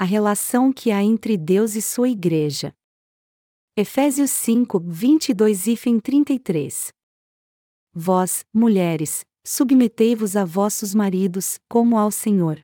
a 0.00 0.04
relação 0.04 0.72
que 0.72 0.90
há 0.90 1.04
entre 1.04 1.36
Deus 1.36 1.74
e 1.74 1.82
sua 1.82 2.08
Igreja. 2.08 2.74
Efésios 3.76 4.30
5, 4.30 4.80
22 4.80 5.66
e 5.66 5.76
33. 6.00 6.88
Vós, 7.92 8.42
mulheres, 8.50 9.26
submetei-vos 9.46 10.36
a 10.36 10.44
vossos 10.46 10.94
maridos, 10.94 11.58
como 11.68 11.98
ao 11.98 12.10
Senhor. 12.10 12.62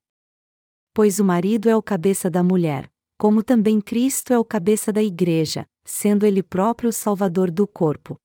Pois 0.95 1.19
o 1.19 1.25
marido 1.27 1.69
é 1.69 1.77
o 1.77 1.83
cabeça 1.83 2.31
da 2.31 2.43
mulher, 2.43 2.91
como 3.19 3.43
também 3.43 3.83
Cristo 3.83 4.33
é 4.33 4.39
o 4.39 4.45
cabeça 4.45 4.91
da 4.91 5.03
Igreja, 5.03 5.67
sendo 5.85 6.25
ele 6.25 6.43
próprio 6.43 6.89
o 6.89 6.93
Salvador 6.93 7.51
do 7.51 7.69
corpo. 7.69 8.17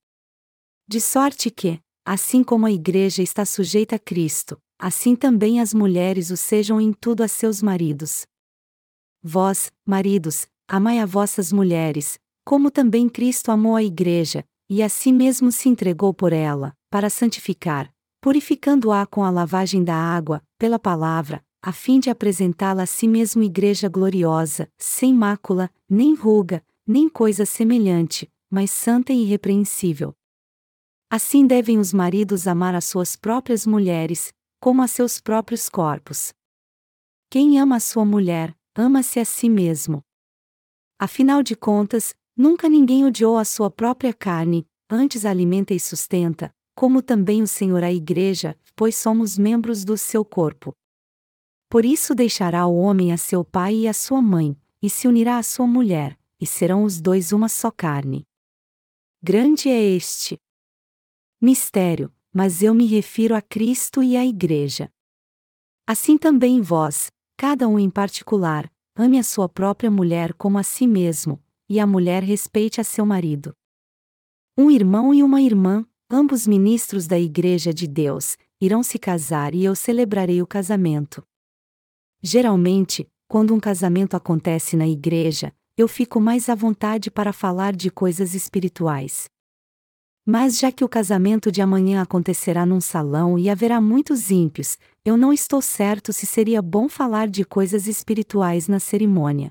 De 0.88 1.02
sorte 1.02 1.50
que, 1.50 1.78
assim 2.02 2.42
como 2.42 2.64
a 2.64 2.72
Igreja 2.72 3.22
está 3.22 3.44
sujeita 3.44 3.96
a 3.96 3.98
Cristo, 3.98 4.58
assim 4.78 5.14
também 5.14 5.60
as 5.60 5.74
mulheres 5.74 6.30
o 6.30 6.36
sejam 6.38 6.80
em 6.80 6.94
tudo 6.94 7.22
a 7.22 7.28
seus 7.28 7.60
maridos. 7.60 8.24
Vós, 9.22 9.70
maridos, 9.86 10.48
amai 10.66 10.98
a 10.98 11.06
vossas 11.06 11.52
mulheres, 11.52 12.18
como 12.44 12.72
também 12.72 13.08
Cristo 13.08 13.52
amou 13.52 13.76
a 13.76 13.82
Igreja, 13.82 14.44
e 14.68 14.82
a 14.82 14.88
si 14.88 15.12
mesmo 15.12 15.52
se 15.52 15.68
entregou 15.68 16.12
por 16.12 16.32
ela, 16.32 16.74
para 16.90 17.08
santificar, 17.08 17.92
purificando-a 18.20 19.06
com 19.06 19.22
a 19.22 19.30
lavagem 19.30 19.84
da 19.84 19.94
água, 19.94 20.42
pela 20.58 20.78
palavra, 20.78 21.44
a 21.62 21.72
fim 21.72 22.00
de 22.00 22.10
apresentá-la 22.10 22.82
a 22.82 22.86
si 22.86 23.06
mesmo 23.06 23.44
igreja 23.44 23.88
gloriosa, 23.88 24.68
sem 24.76 25.14
mácula, 25.14 25.70
nem 25.88 26.14
ruga, 26.16 26.64
nem 26.84 27.08
coisa 27.08 27.46
semelhante, 27.46 28.28
mas 28.50 28.72
santa 28.72 29.12
e 29.12 29.22
irrepreensível. 29.22 30.12
Assim 31.08 31.46
devem 31.46 31.78
os 31.78 31.92
maridos 31.92 32.48
amar 32.48 32.74
as 32.74 32.86
suas 32.86 33.14
próprias 33.14 33.64
mulheres, 33.64 34.32
como 34.60 34.82
a 34.82 34.88
seus 34.88 35.20
próprios 35.20 35.68
corpos. 35.68 36.32
Quem 37.30 37.60
ama 37.60 37.76
a 37.76 37.80
sua 37.80 38.04
mulher, 38.04 38.56
ama-se 38.74 39.20
a 39.20 39.24
si 39.24 39.48
mesmo. 39.48 40.02
Afinal 40.98 41.42
de 41.42 41.54
contas, 41.54 42.14
nunca 42.36 42.68
ninguém 42.68 43.04
odiou 43.04 43.36
a 43.36 43.44
sua 43.44 43.70
própria 43.70 44.12
carne, 44.12 44.66
antes 44.88 45.24
a 45.24 45.30
alimenta 45.30 45.74
e 45.74 45.80
sustenta, 45.80 46.54
como 46.74 47.02
também 47.02 47.42
o 47.42 47.46
Senhor 47.46 47.82
a 47.82 47.92
Igreja, 47.92 48.58
pois 48.74 48.96
somos 48.96 49.36
membros 49.36 49.84
do 49.84 49.96
seu 49.96 50.24
corpo. 50.24 50.74
Por 51.68 51.84
isso 51.84 52.14
deixará 52.14 52.66
o 52.66 52.76
homem 52.76 53.12
a 53.12 53.16
seu 53.16 53.44
pai 53.44 53.74
e 53.74 53.88
a 53.88 53.92
sua 53.92 54.20
mãe, 54.20 54.56
e 54.82 54.90
se 54.90 55.08
unirá 55.08 55.38
à 55.38 55.42
sua 55.42 55.66
mulher, 55.66 56.18
e 56.40 56.46
serão 56.46 56.84
os 56.84 57.00
dois 57.00 57.32
uma 57.32 57.48
só 57.48 57.70
carne. 57.70 58.26
Grande 59.22 59.68
é 59.68 59.80
este 59.80 60.38
mistério, 61.40 62.12
mas 62.32 62.62
eu 62.62 62.74
me 62.74 62.86
refiro 62.86 63.34
a 63.34 63.42
Cristo 63.42 64.02
e 64.02 64.16
à 64.16 64.24
Igreja. 64.24 64.92
Assim 65.86 66.16
também 66.16 66.60
vós, 66.60 67.10
cada 67.42 67.66
um 67.66 67.76
em 67.76 67.90
particular, 67.90 68.70
ame 68.94 69.18
a 69.18 69.22
sua 69.24 69.48
própria 69.48 69.90
mulher 69.90 70.32
como 70.34 70.58
a 70.58 70.62
si 70.62 70.86
mesmo, 70.86 71.42
e 71.68 71.80
a 71.80 71.84
mulher 71.84 72.22
respeite 72.22 72.80
a 72.80 72.84
seu 72.84 73.04
marido. 73.04 73.52
Um 74.56 74.70
irmão 74.70 75.12
e 75.12 75.24
uma 75.24 75.42
irmã, 75.42 75.84
ambos 76.08 76.46
ministros 76.46 77.08
da 77.08 77.18
Igreja 77.18 77.74
de 77.74 77.88
Deus, 77.88 78.36
irão 78.60 78.80
se 78.80 78.96
casar 78.96 79.56
e 79.56 79.64
eu 79.64 79.74
celebrarei 79.74 80.40
o 80.40 80.46
casamento. 80.46 81.20
Geralmente, 82.22 83.08
quando 83.26 83.52
um 83.52 83.58
casamento 83.58 84.16
acontece 84.16 84.76
na 84.76 84.86
igreja, 84.86 85.52
eu 85.76 85.88
fico 85.88 86.20
mais 86.20 86.48
à 86.48 86.54
vontade 86.54 87.10
para 87.10 87.32
falar 87.32 87.74
de 87.74 87.90
coisas 87.90 88.34
espirituais. 88.34 89.28
Mas 90.24 90.58
já 90.58 90.70
que 90.70 90.84
o 90.84 90.88
casamento 90.88 91.50
de 91.50 91.60
amanhã 91.60 92.00
acontecerá 92.00 92.64
num 92.64 92.80
salão 92.80 93.36
e 93.36 93.50
haverá 93.50 93.80
muitos 93.80 94.30
ímpios, 94.30 94.78
eu 95.04 95.16
não 95.16 95.32
estou 95.32 95.60
certo 95.60 96.12
se 96.12 96.26
seria 96.26 96.62
bom 96.62 96.88
falar 96.88 97.28
de 97.28 97.44
coisas 97.44 97.88
espirituais 97.88 98.68
na 98.68 98.78
cerimônia. 98.78 99.50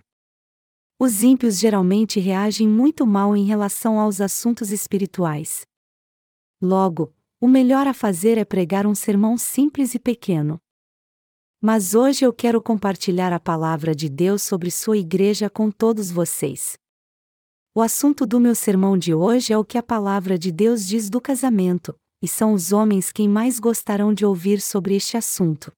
Os 0.97 1.23
ímpios 1.23 1.59
geralmente 1.59 2.19
reagem 2.19 2.67
muito 2.67 3.05
mal 3.05 3.35
em 3.35 3.45
relação 3.45 3.99
aos 3.99 4.21
assuntos 4.21 4.71
espirituais. 4.71 5.65
Logo, 6.61 7.13
o 7.39 7.47
melhor 7.47 7.87
a 7.87 7.93
fazer 7.93 8.37
é 8.37 8.45
pregar 8.45 8.87
um 8.87 8.95
sermão 8.95 9.37
simples 9.37 9.93
e 9.93 9.99
pequeno. 9.99 10.61
Mas 11.59 11.93
hoje 11.93 12.23
eu 12.23 12.31
quero 12.31 12.61
compartilhar 12.61 13.33
a 13.33 13.39
palavra 13.39 13.93
de 13.93 14.07
Deus 14.07 14.41
sobre 14.41 14.71
sua 14.71 14.97
igreja 14.97 15.49
com 15.49 15.69
todos 15.69 16.09
vocês. 16.09 16.80
O 17.73 17.81
assunto 17.81 18.25
do 18.25 18.37
meu 18.37 18.53
sermão 18.53 18.97
de 18.97 19.13
hoje 19.13 19.53
é 19.53 19.57
o 19.57 19.63
que 19.63 19.77
a 19.77 19.83
palavra 19.83 20.37
de 20.37 20.51
Deus 20.51 20.85
diz 20.85 21.09
do 21.09 21.21
casamento, 21.21 21.95
e 22.21 22.27
são 22.27 22.51
os 22.51 22.73
homens 22.73 23.13
quem 23.13 23.29
mais 23.29 23.59
gostarão 23.59 24.13
de 24.13 24.25
ouvir 24.25 24.59
sobre 24.59 24.93
este 24.93 25.15
assunto. 25.15 25.71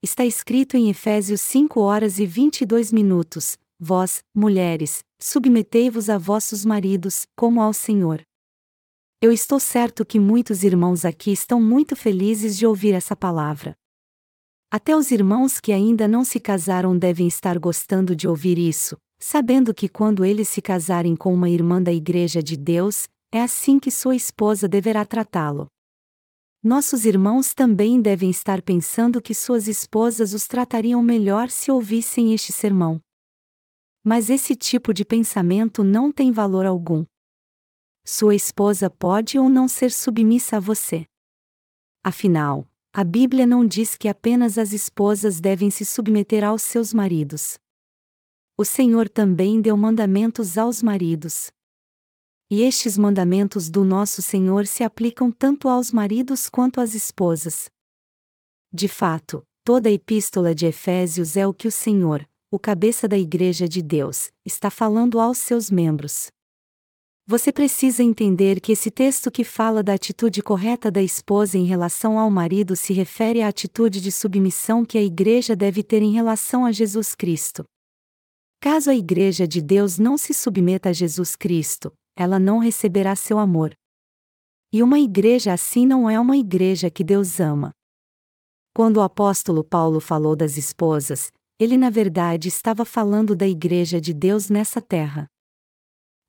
Está 0.00 0.24
escrito 0.24 0.76
em 0.76 0.90
Efésios 0.90 1.40
5 1.40 1.80
horas 1.80 2.20
e 2.20 2.26
22 2.26 2.92
minutos: 2.92 3.58
Vós, 3.80 4.22
mulheres, 4.32 5.02
submetei-vos 5.20 6.08
a 6.08 6.16
vossos 6.16 6.64
maridos, 6.64 7.26
como 7.36 7.60
ao 7.60 7.72
Senhor. 7.72 8.22
Eu 9.20 9.32
estou 9.32 9.58
certo 9.58 10.06
que 10.06 10.20
muitos 10.20 10.62
irmãos 10.62 11.04
aqui 11.04 11.32
estão 11.32 11.60
muito 11.60 11.96
felizes 11.96 12.56
de 12.56 12.64
ouvir 12.64 12.92
essa 12.94 13.16
palavra. 13.16 13.74
Até 14.70 14.96
os 14.96 15.10
irmãos 15.10 15.58
que 15.58 15.72
ainda 15.72 16.06
não 16.06 16.24
se 16.24 16.38
casaram 16.38 16.96
devem 16.96 17.26
estar 17.26 17.58
gostando 17.58 18.14
de 18.14 18.28
ouvir 18.28 18.56
isso, 18.56 18.96
sabendo 19.22 19.72
que 19.72 19.88
quando 19.88 20.24
eles 20.24 20.48
se 20.48 20.60
casarem 20.60 21.14
com 21.14 21.32
uma 21.32 21.48
irmã 21.48 21.80
da 21.80 21.92
Igreja 21.92 22.42
de 22.42 22.56
Deus, 22.56 23.08
é 23.30 23.40
assim 23.40 23.78
que 23.78 23.88
sua 23.88 24.16
esposa 24.16 24.66
deverá 24.66 25.04
tratá-lo. 25.04 25.68
Nossos 26.60 27.04
irmãos 27.04 27.54
também 27.54 28.02
devem 28.02 28.30
estar 28.30 28.60
pensando 28.60 29.22
que 29.22 29.32
suas 29.32 29.68
esposas 29.68 30.32
os 30.32 30.48
tratariam 30.48 31.00
melhor 31.00 31.50
se 31.50 31.70
ouvissem 31.70 32.34
este 32.34 32.52
sermão. 32.52 33.00
Mas 34.02 34.28
esse 34.28 34.56
tipo 34.56 34.92
de 34.92 35.04
pensamento 35.04 35.84
não 35.84 36.10
tem 36.10 36.32
valor 36.32 36.66
algum. 36.66 37.04
Sua 38.04 38.34
esposa 38.34 38.90
pode 38.90 39.38
ou 39.38 39.48
não 39.48 39.68
ser 39.68 39.92
submissa 39.92 40.56
a 40.56 40.60
você. 40.60 41.06
Afinal, 42.02 42.68
a 42.92 43.04
Bíblia 43.04 43.46
não 43.46 43.64
diz 43.64 43.96
que 43.96 44.08
apenas 44.08 44.58
as 44.58 44.72
esposas 44.72 45.40
devem 45.40 45.70
se 45.70 45.84
submeter 45.84 46.42
aos 46.42 46.62
seus 46.62 46.92
maridos. 46.92 47.61
O 48.56 48.64
Senhor 48.64 49.08
também 49.08 49.60
deu 49.60 49.76
mandamentos 49.76 50.58
aos 50.58 50.82
maridos. 50.82 51.50
E 52.50 52.62
estes 52.62 52.98
mandamentos 52.98 53.70
do 53.70 53.82
nosso 53.82 54.20
Senhor 54.20 54.66
se 54.66 54.84
aplicam 54.84 55.32
tanto 55.32 55.68
aos 55.68 55.90
maridos 55.90 56.50
quanto 56.50 56.80
às 56.80 56.94
esposas. 56.94 57.70
De 58.70 58.88
fato, 58.88 59.42
toda 59.64 59.88
a 59.88 59.92
epístola 59.92 60.54
de 60.54 60.66
Efésios 60.66 61.34
é 61.34 61.46
o 61.46 61.54
que 61.54 61.66
o 61.66 61.72
Senhor, 61.72 62.28
o 62.50 62.58
cabeça 62.58 63.08
da 63.08 63.16
Igreja 63.16 63.66
de 63.66 63.80
Deus, 63.80 64.30
está 64.44 64.70
falando 64.70 65.18
aos 65.18 65.38
seus 65.38 65.70
membros. 65.70 66.30
Você 67.26 67.50
precisa 67.50 68.02
entender 68.02 68.60
que 68.60 68.72
esse 68.72 68.90
texto 68.90 69.30
que 69.30 69.44
fala 69.44 69.82
da 69.82 69.94
atitude 69.94 70.42
correta 70.42 70.90
da 70.90 71.02
esposa 71.02 71.56
em 71.56 71.64
relação 71.64 72.18
ao 72.18 72.30
marido 72.30 72.76
se 72.76 72.92
refere 72.92 73.40
à 73.40 73.48
atitude 73.48 74.00
de 74.00 74.12
submissão 74.12 74.84
que 74.84 74.98
a 74.98 75.02
igreja 75.02 75.56
deve 75.56 75.82
ter 75.82 76.02
em 76.02 76.12
relação 76.12 76.66
a 76.66 76.72
Jesus 76.72 77.14
Cristo. 77.14 77.64
Caso 78.62 78.90
a 78.90 78.94
igreja 78.94 79.44
de 79.48 79.60
Deus 79.60 79.98
não 79.98 80.16
se 80.16 80.32
submeta 80.32 80.90
a 80.90 80.92
Jesus 80.92 81.34
Cristo, 81.34 81.92
ela 82.14 82.38
não 82.38 82.58
receberá 82.58 83.16
seu 83.16 83.40
amor. 83.40 83.74
E 84.72 84.84
uma 84.84 85.00
igreja 85.00 85.52
assim 85.52 85.84
não 85.84 86.08
é 86.08 86.20
uma 86.20 86.36
igreja 86.36 86.88
que 86.88 87.02
Deus 87.02 87.40
ama. 87.40 87.72
Quando 88.72 88.98
o 88.98 89.00
apóstolo 89.00 89.64
Paulo 89.64 89.98
falou 89.98 90.36
das 90.36 90.56
esposas, 90.56 91.32
ele 91.58 91.76
na 91.76 91.90
verdade 91.90 92.46
estava 92.46 92.84
falando 92.84 93.34
da 93.34 93.48
igreja 93.48 94.00
de 94.00 94.14
Deus 94.14 94.48
nessa 94.48 94.80
terra. 94.80 95.26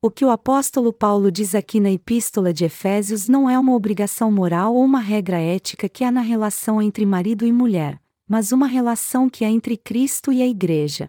O 0.02 0.10
que 0.10 0.24
o 0.24 0.30
apóstolo 0.30 0.92
Paulo 0.92 1.30
diz 1.30 1.54
aqui 1.54 1.78
na 1.78 1.92
Epístola 1.92 2.52
de 2.52 2.64
Efésios 2.64 3.28
não 3.28 3.48
é 3.48 3.56
uma 3.56 3.74
obrigação 3.76 4.32
moral 4.32 4.74
ou 4.74 4.82
uma 4.82 4.98
regra 4.98 5.38
ética 5.38 5.88
que 5.88 6.02
há 6.02 6.10
na 6.10 6.20
relação 6.20 6.82
entre 6.82 7.06
marido 7.06 7.46
e 7.46 7.52
mulher, 7.52 8.02
mas 8.28 8.50
uma 8.50 8.66
relação 8.66 9.30
que 9.30 9.44
há 9.44 9.48
entre 9.48 9.76
Cristo 9.76 10.32
e 10.32 10.42
a 10.42 10.48
Igreja. 10.48 11.08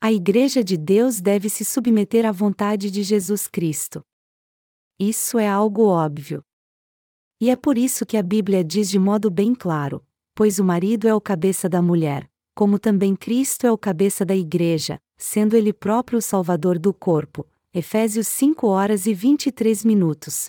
A 0.00 0.12
Igreja 0.12 0.62
de 0.62 0.76
Deus 0.76 1.20
deve 1.20 1.50
se 1.50 1.64
submeter 1.64 2.24
à 2.24 2.30
vontade 2.30 2.88
de 2.88 3.02
Jesus 3.02 3.48
Cristo. 3.48 4.00
Isso 4.96 5.40
é 5.40 5.48
algo 5.48 5.86
óbvio. 5.86 6.44
E 7.40 7.50
é 7.50 7.56
por 7.56 7.76
isso 7.76 8.06
que 8.06 8.16
a 8.16 8.22
Bíblia 8.22 8.62
diz 8.62 8.88
de 8.88 8.98
modo 8.98 9.28
bem 9.28 9.56
claro: 9.56 10.06
pois 10.36 10.60
o 10.60 10.64
marido 10.64 11.08
é 11.08 11.14
o 11.14 11.20
cabeça 11.20 11.68
da 11.68 11.82
mulher, 11.82 12.30
como 12.54 12.78
também 12.78 13.16
Cristo 13.16 13.66
é 13.66 13.72
o 13.72 13.76
cabeça 13.76 14.24
da 14.24 14.36
Igreja, 14.36 15.00
sendo 15.16 15.56
ele 15.56 15.72
próprio 15.72 16.20
o 16.20 16.22
Salvador 16.22 16.78
do 16.78 16.94
corpo 16.94 17.44
Efésios 17.74 18.28
5 18.28 18.68
horas 18.68 19.04
e 19.04 19.12
23 19.12 19.84
minutos. 19.84 20.48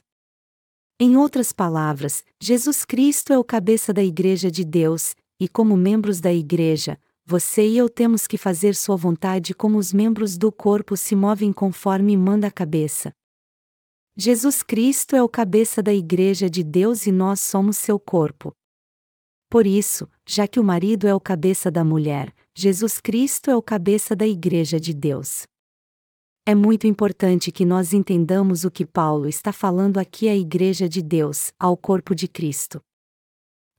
Em 0.99 1.17
outras 1.17 1.51
palavras, 1.51 2.23
Jesus 2.39 2.85
Cristo 2.85 3.33
é 3.33 3.39
o 3.39 3.43
cabeça 3.43 3.91
da 3.91 4.03
Igreja 4.03 4.51
de 4.51 4.63
Deus, 4.63 5.15
e 5.39 5.47
como 5.47 5.75
membros 5.75 6.19
da 6.21 6.31
Igreja, 6.31 6.99
você 7.29 7.67
e 7.67 7.77
eu 7.77 7.87
temos 7.87 8.25
que 8.25 8.39
fazer 8.39 8.73
Sua 8.73 8.95
vontade 8.95 9.53
como 9.53 9.77
os 9.77 9.93
membros 9.93 10.35
do 10.35 10.51
corpo 10.51 10.97
se 10.97 11.15
movem 11.15 11.53
conforme 11.53 12.17
manda 12.17 12.47
a 12.47 12.51
cabeça. 12.51 13.11
Jesus 14.17 14.63
Cristo 14.63 15.15
é 15.15 15.21
o 15.21 15.29
cabeça 15.29 15.83
da 15.83 15.93
Igreja 15.93 16.49
de 16.49 16.63
Deus 16.63 17.05
e 17.05 17.11
nós 17.11 17.39
somos 17.39 17.77
seu 17.77 17.99
corpo. 17.99 18.51
Por 19.47 19.67
isso, 19.67 20.09
já 20.27 20.47
que 20.47 20.59
o 20.59 20.63
marido 20.63 21.07
é 21.07 21.13
o 21.13 21.19
cabeça 21.19 21.69
da 21.69 21.83
mulher, 21.83 22.33
Jesus 22.55 22.99
Cristo 22.99 23.51
é 23.51 23.55
o 23.55 23.61
cabeça 23.61 24.15
da 24.15 24.25
Igreja 24.25 24.79
de 24.79 24.91
Deus. 24.91 25.43
É 26.47 26.55
muito 26.55 26.87
importante 26.87 27.51
que 27.51 27.63
nós 27.63 27.93
entendamos 27.93 28.63
o 28.63 28.71
que 28.71 28.87
Paulo 28.87 29.27
está 29.27 29.53
falando 29.53 29.99
aqui 29.99 30.27
à 30.27 30.35
Igreja 30.35 30.89
de 30.89 31.03
Deus, 31.03 31.53
ao 31.59 31.77
corpo 31.77 32.15
de 32.15 32.27
Cristo. 32.27 32.81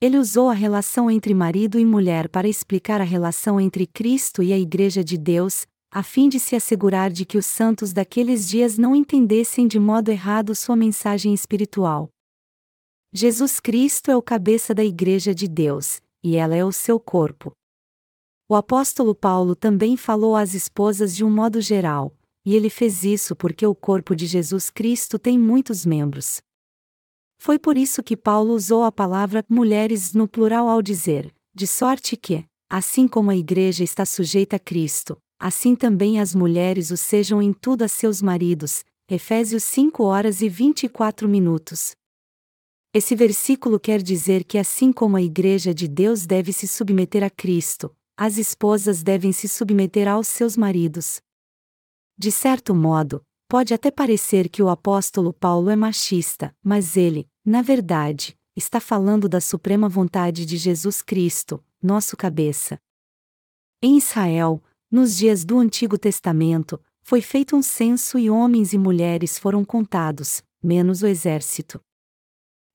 Ele 0.02 0.16
usou 0.16 0.48
a 0.48 0.54
relação 0.54 1.10
entre 1.10 1.34
marido 1.34 1.78
e 1.78 1.84
mulher 1.84 2.26
para 2.30 2.48
explicar 2.48 3.02
a 3.02 3.04
relação 3.04 3.60
entre 3.60 3.86
Cristo 3.86 4.42
e 4.42 4.50
a 4.50 4.58
Igreja 4.58 5.04
de 5.04 5.18
Deus, 5.18 5.66
a 5.92 6.02
fim 6.02 6.26
de 6.26 6.40
se 6.40 6.56
assegurar 6.56 7.10
de 7.10 7.26
que 7.26 7.36
os 7.36 7.44
santos 7.44 7.92
daqueles 7.92 8.48
dias 8.48 8.78
não 8.78 8.96
entendessem 8.96 9.68
de 9.68 9.78
modo 9.78 10.10
errado 10.10 10.54
sua 10.54 10.74
mensagem 10.74 11.34
espiritual. 11.34 12.08
Jesus 13.12 13.60
Cristo 13.60 14.10
é 14.10 14.16
o 14.16 14.22
cabeça 14.22 14.72
da 14.72 14.82
Igreja 14.82 15.34
de 15.34 15.46
Deus, 15.46 16.00
e 16.24 16.34
ela 16.34 16.56
é 16.56 16.64
o 16.64 16.72
seu 16.72 16.98
corpo. 16.98 17.52
O 18.48 18.54
apóstolo 18.54 19.14
Paulo 19.14 19.54
também 19.54 19.98
falou 19.98 20.34
às 20.34 20.54
esposas 20.54 21.14
de 21.14 21.22
um 21.22 21.30
modo 21.30 21.60
geral, 21.60 22.16
e 22.42 22.56
ele 22.56 22.70
fez 22.70 23.04
isso 23.04 23.36
porque 23.36 23.66
o 23.66 23.74
corpo 23.74 24.16
de 24.16 24.26
Jesus 24.26 24.70
Cristo 24.70 25.18
tem 25.18 25.38
muitos 25.38 25.84
membros. 25.84 26.40
Foi 27.42 27.58
por 27.58 27.78
isso 27.78 28.02
que 28.02 28.18
Paulo 28.18 28.52
usou 28.52 28.84
a 28.84 28.92
palavra 28.92 29.42
mulheres 29.48 30.12
no 30.12 30.28
plural 30.28 30.68
ao 30.68 30.82
dizer: 30.82 31.34
de 31.54 31.66
sorte 31.66 32.14
que, 32.14 32.44
assim 32.68 33.08
como 33.08 33.30
a 33.30 33.34
igreja 33.34 33.82
está 33.82 34.04
sujeita 34.04 34.56
a 34.56 34.58
Cristo, 34.58 35.16
assim 35.38 35.74
também 35.74 36.20
as 36.20 36.34
mulheres 36.34 36.90
o 36.90 36.98
sejam 36.98 37.40
em 37.40 37.54
tudo 37.54 37.82
a 37.82 37.88
seus 37.88 38.20
maridos. 38.20 38.84
Efésios 39.10 39.64
5 39.64 40.04
horas 40.04 40.42
e 40.42 40.50
24 40.50 41.26
minutos. 41.26 41.92
Esse 42.92 43.16
versículo 43.16 43.80
quer 43.80 44.02
dizer 44.02 44.44
que, 44.44 44.58
assim 44.58 44.92
como 44.92 45.16
a 45.16 45.22
igreja 45.22 45.72
de 45.72 45.88
Deus 45.88 46.26
deve 46.26 46.52
se 46.52 46.68
submeter 46.68 47.24
a 47.24 47.30
Cristo, 47.30 47.90
as 48.18 48.36
esposas 48.36 49.02
devem 49.02 49.32
se 49.32 49.48
submeter 49.48 50.06
aos 50.06 50.28
seus 50.28 50.58
maridos. 50.58 51.22
De 52.18 52.30
certo 52.30 52.74
modo, 52.74 53.24
Pode 53.50 53.74
até 53.74 53.90
parecer 53.90 54.48
que 54.48 54.62
o 54.62 54.68
apóstolo 54.68 55.32
Paulo 55.32 55.70
é 55.70 55.74
machista, 55.74 56.54
mas 56.62 56.96
ele, 56.96 57.28
na 57.44 57.62
verdade, 57.62 58.38
está 58.54 58.80
falando 58.80 59.28
da 59.28 59.40
suprema 59.40 59.88
vontade 59.88 60.44
de 60.44 60.56
Jesus 60.56 61.00
Cristo, 61.00 61.62
nosso 61.82 62.16
cabeça. 62.16 62.78
Em 63.82 63.96
Israel, 63.96 64.62
nos 64.90 65.16
dias 65.16 65.44
do 65.44 65.58
Antigo 65.58 65.96
Testamento, 65.96 66.80
foi 67.02 67.22
feito 67.22 67.56
um 67.56 67.62
censo 67.62 68.18
e 68.18 68.28
homens 68.28 68.72
e 68.72 68.78
mulheres 68.78 69.38
foram 69.38 69.64
contados, 69.64 70.42
menos 70.62 71.02
o 71.02 71.06
exército. 71.06 71.80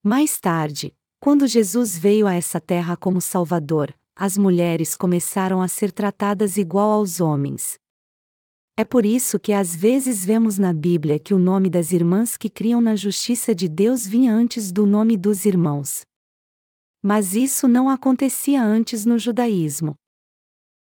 Mais 0.03 0.39
tarde, 0.39 0.95
quando 1.19 1.47
Jesus 1.47 1.97
veio 1.97 2.25
a 2.25 2.33
essa 2.33 2.59
terra 2.59 2.97
como 2.97 3.21
Salvador, 3.21 3.95
as 4.15 4.37
mulheres 4.37 4.95
começaram 4.95 5.61
a 5.61 5.67
ser 5.67 5.91
tratadas 5.91 6.57
igual 6.57 6.91
aos 6.91 7.19
homens. 7.19 7.79
É 8.77 8.83
por 8.83 9.05
isso 9.05 9.39
que 9.39 9.53
às 9.53 9.73
vezes 9.73 10.25
vemos 10.25 10.57
na 10.57 10.73
Bíblia 10.73 11.17
que 11.17 11.33
o 11.33 11.39
nome 11.39 11.69
das 11.69 11.93
irmãs 11.93 12.35
que 12.35 12.49
criam 12.49 12.81
na 12.81 12.93
justiça 12.93 13.55
de 13.55 13.69
Deus 13.69 14.05
vinha 14.05 14.33
antes 14.33 14.69
do 14.69 14.85
nome 14.85 15.15
dos 15.15 15.45
irmãos. 15.45 16.01
Mas 17.01 17.35
isso 17.35 17.69
não 17.69 17.87
acontecia 17.87 18.61
antes 18.61 19.05
no 19.05 19.17
judaísmo. 19.17 19.95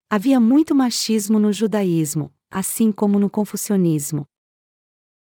Havia 0.10 0.40
muito 0.40 0.74
machismo 0.74 1.38
no 1.38 1.52
judaísmo, 1.52 2.32
assim 2.50 2.94
como 2.94 3.20
no 3.20 3.30
confucionismo. 3.30 4.26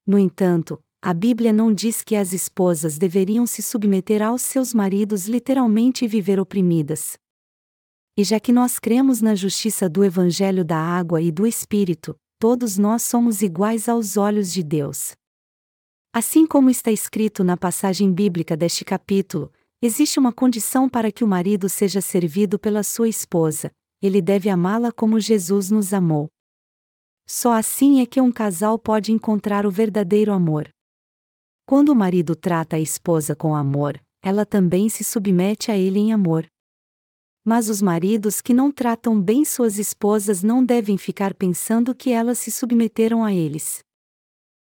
No 0.07 0.17
entanto, 0.17 0.81
a 1.03 1.13
Bíblia 1.13 1.53
não 1.53 1.75
diz 1.75 2.03
que 2.03 2.15
as 2.15 2.33
esposas 2.33 2.99
deveriam 2.99 3.47
se 3.47 3.63
submeter 3.63 4.23
aos 4.23 4.43
seus 4.43 4.73
maridos 4.73 5.27
literalmente 5.27 6.05
e 6.05 6.09
viver 6.09 6.39
oprimidas. 6.39 7.17
E 8.17 8.23
já 8.23 8.39
que 8.39 8.53
nós 8.53 8.79
cremos 8.79 9.21
na 9.21 9.35
justiça 9.35 9.89
do 9.89 10.05
Evangelho 10.05 10.65
da 10.65 10.79
Água 10.79 11.21
e 11.21 11.33
do 11.33 11.47
Espírito, 11.47 12.15
todos 12.41 12.79
nós 12.79 13.03
somos 13.03 13.43
iguais 13.43 13.87
aos 13.87 14.17
olhos 14.17 14.51
de 14.51 14.63
Deus. 14.63 15.13
Assim 16.11 16.47
como 16.47 16.71
está 16.71 16.91
escrito 16.91 17.45
na 17.45 17.55
passagem 17.55 18.11
bíblica 18.11 18.57
deste 18.57 18.83
capítulo, 18.83 19.53
existe 19.83 20.19
uma 20.19 20.33
condição 20.33 20.89
para 20.89 21.13
que 21.13 21.23
o 21.23 21.29
marido 21.29 21.69
seja 21.69 22.01
servido 22.01 22.59
pela 22.59 22.83
sua 22.83 23.11
esposa: 23.11 23.71
ele 24.01 24.23
deve 24.23 24.49
amá-la 24.49 24.91
como 24.91 25.21
Jesus 25.21 25.71
nos 25.71 25.93
amou. 25.93 26.31
Só 27.29 27.53
assim 27.53 28.01
é 28.01 28.07
que 28.07 28.23
um 28.23 28.33
casal 28.33 28.79
pode 28.79 29.13
encontrar 29.13 29.67
o 29.67 29.71
verdadeiro 29.71 30.33
amor. 30.33 30.69
Quando 31.67 31.91
o 31.91 31.95
marido 31.95 32.35
trata 32.35 32.77
a 32.77 32.81
esposa 32.81 33.37
com 33.37 33.55
amor, 33.55 34.01
ela 34.23 34.47
também 34.47 34.89
se 34.89 35.05
submete 35.05 35.71
a 35.71 35.77
ele 35.77 35.99
em 35.99 36.13
amor. 36.13 36.47
Mas 37.45 37.69
os 37.69 37.81
maridos 37.81 38.41
que 38.41 38.53
não 38.53 38.71
tratam 38.71 39.21
bem 39.21 39.45
suas 39.45 39.79
esposas 39.79 40.43
não 40.43 40.65
devem 40.65 40.99
ficar 40.99 41.35
pensando 41.35 41.95
que 41.95 42.11
elas 42.11 42.39
se 42.39 42.51
submeteram 42.51 43.25
a 43.25 43.33
eles. 43.33 43.83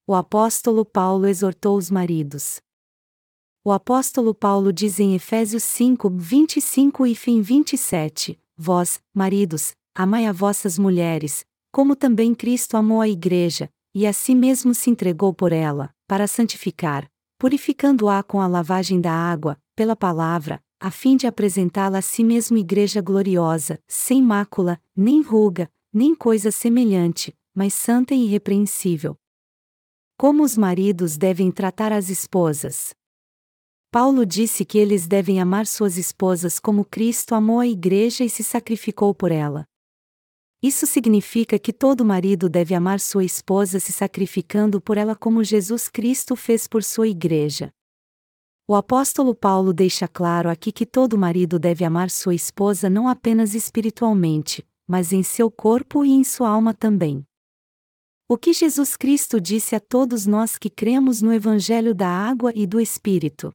O 0.07 0.15
apóstolo 0.15 0.85
Paulo 0.85 1.27
exortou 1.27 1.77
os 1.77 1.91
maridos. 1.91 2.61
O 3.65 3.71
apóstolo 3.71 4.35
Paulo 4.35 4.73
diz 4.73 4.99
em 4.99 5.15
Efésios 5.15 5.63
5, 5.63 6.11
25 6.11 7.07
e 7.07 7.15
fim 7.15 7.41
27: 7.41 8.39
Vós, 8.57 9.01
maridos, 9.15 9.73
amai 9.95 10.27
a 10.27 10.33
vossas 10.33 10.79
mulheres, 10.79 11.45
como 11.71 11.95
também 11.95 12.35
Cristo 12.35 12.77
amou 12.77 13.01
a 13.01 13.09
igreja, 13.09 13.71
e 13.95 14.07
a 14.07 14.13
si 14.13 14.35
mesmo 14.35 14.75
se 14.75 14.91
entregou 14.91 15.33
por 15.33 15.53
ela, 15.53 15.95
para 16.09 16.27
santificar, 16.27 17.09
purificando-a 17.39 18.23
com 18.23 18.41
a 18.41 18.47
lavagem 18.47 19.01
da 19.01 19.13
água, 19.13 19.57
pela 19.77 19.95
palavra, 19.95 20.61
a 20.83 20.91
fim 20.91 21.17
de 21.17 21.29
apresentá-la 21.29 21.99
a 21.99 22.03
si 22.03 22.25
mesmo 22.25 22.59
igreja 22.59 23.01
gloriosa, 23.01 23.79
sem 23.87 24.21
mácula, 24.21 24.83
nem 24.97 25.23
ruga, 25.23 25.71
nem 25.93 26.13
coisa 26.13 26.51
semelhante, 26.51 27.33
mas 27.55 27.73
santa 27.73 28.17
e 28.17 28.25
irrepreensível. 28.25 29.17
Como 30.19 30.43
os 30.43 30.57
maridos 30.57 31.17
devem 31.17 31.53
tratar 31.53 31.93
as 31.93 32.11
esposas? 32.11 32.93
Paulo 33.93 34.27
disse 34.27 34.65
que 34.65 34.77
eles 34.77 35.07
devem 35.07 35.41
amar 35.41 35.69
suas 35.69 35.97
esposas 35.97 36.59
como 36.59 36.85
Cristo 36.85 37.37
amou 37.37 37.61
a 37.61 37.67
igreja 37.69 38.25
e 38.25 38.29
se 38.29 38.43
sacrificou 38.43 39.15
por 39.15 39.31
ela. 39.31 39.65
Isso 40.61 40.85
significa 40.85 41.61
que 41.61 41.73
todo 41.73 42.05
marido 42.05 42.49
deve 42.49 42.75
amar 42.75 42.99
sua 42.99 43.25
esposa 43.25 43.79
se 43.79 43.93
sacrificando 43.93 44.81
por 44.81 44.99
ela 44.99 45.15
como 45.15 45.45
Jesus 45.45 45.89
Cristo 45.89 46.35
fez 46.35 46.67
por 46.67 46.83
sua 46.83 47.07
igreja. 47.07 47.73
O 48.67 48.77
apóstolo 48.77 49.35
Paulo 49.35 49.73
deixa 49.73 50.07
claro 50.07 50.49
aqui 50.49 50.71
que 50.71 50.87
todo 50.87 51.19
marido 51.19 51.59
deve 51.59 51.85
amar 51.85 52.09
sua 52.11 52.35
esposa 52.35 52.89
não 52.89 53.09
apenas 53.09 53.55
espiritualmente, 53.55 54.65
mas 54.87 55.13
em 55.13 55.23
seu 55.23 55.51
corpo 55.51 56.05
e 56.05 56.13
em 56.13 56.23
sua 56.23 56.49
alma 56.49 56.73
também. 56.73 57.27
O 58.29 58.39
que 58.39 58.53
Jesus 58.53 58.97
Cristo 58.97 59.41
disse 59.41 59.75
a 59.75 59.81
todos 59.81 60.27
nós 60.27 60.57
que 60.57 60.71
cremos 60.71 61.21
no 61.21 61.33
Evangelho 61.33 61.93
da 61.93 62.09
Água 62.09 62.53
e 62.55 62.65
do 62.67 62.81
Espírito? 62.81 63.53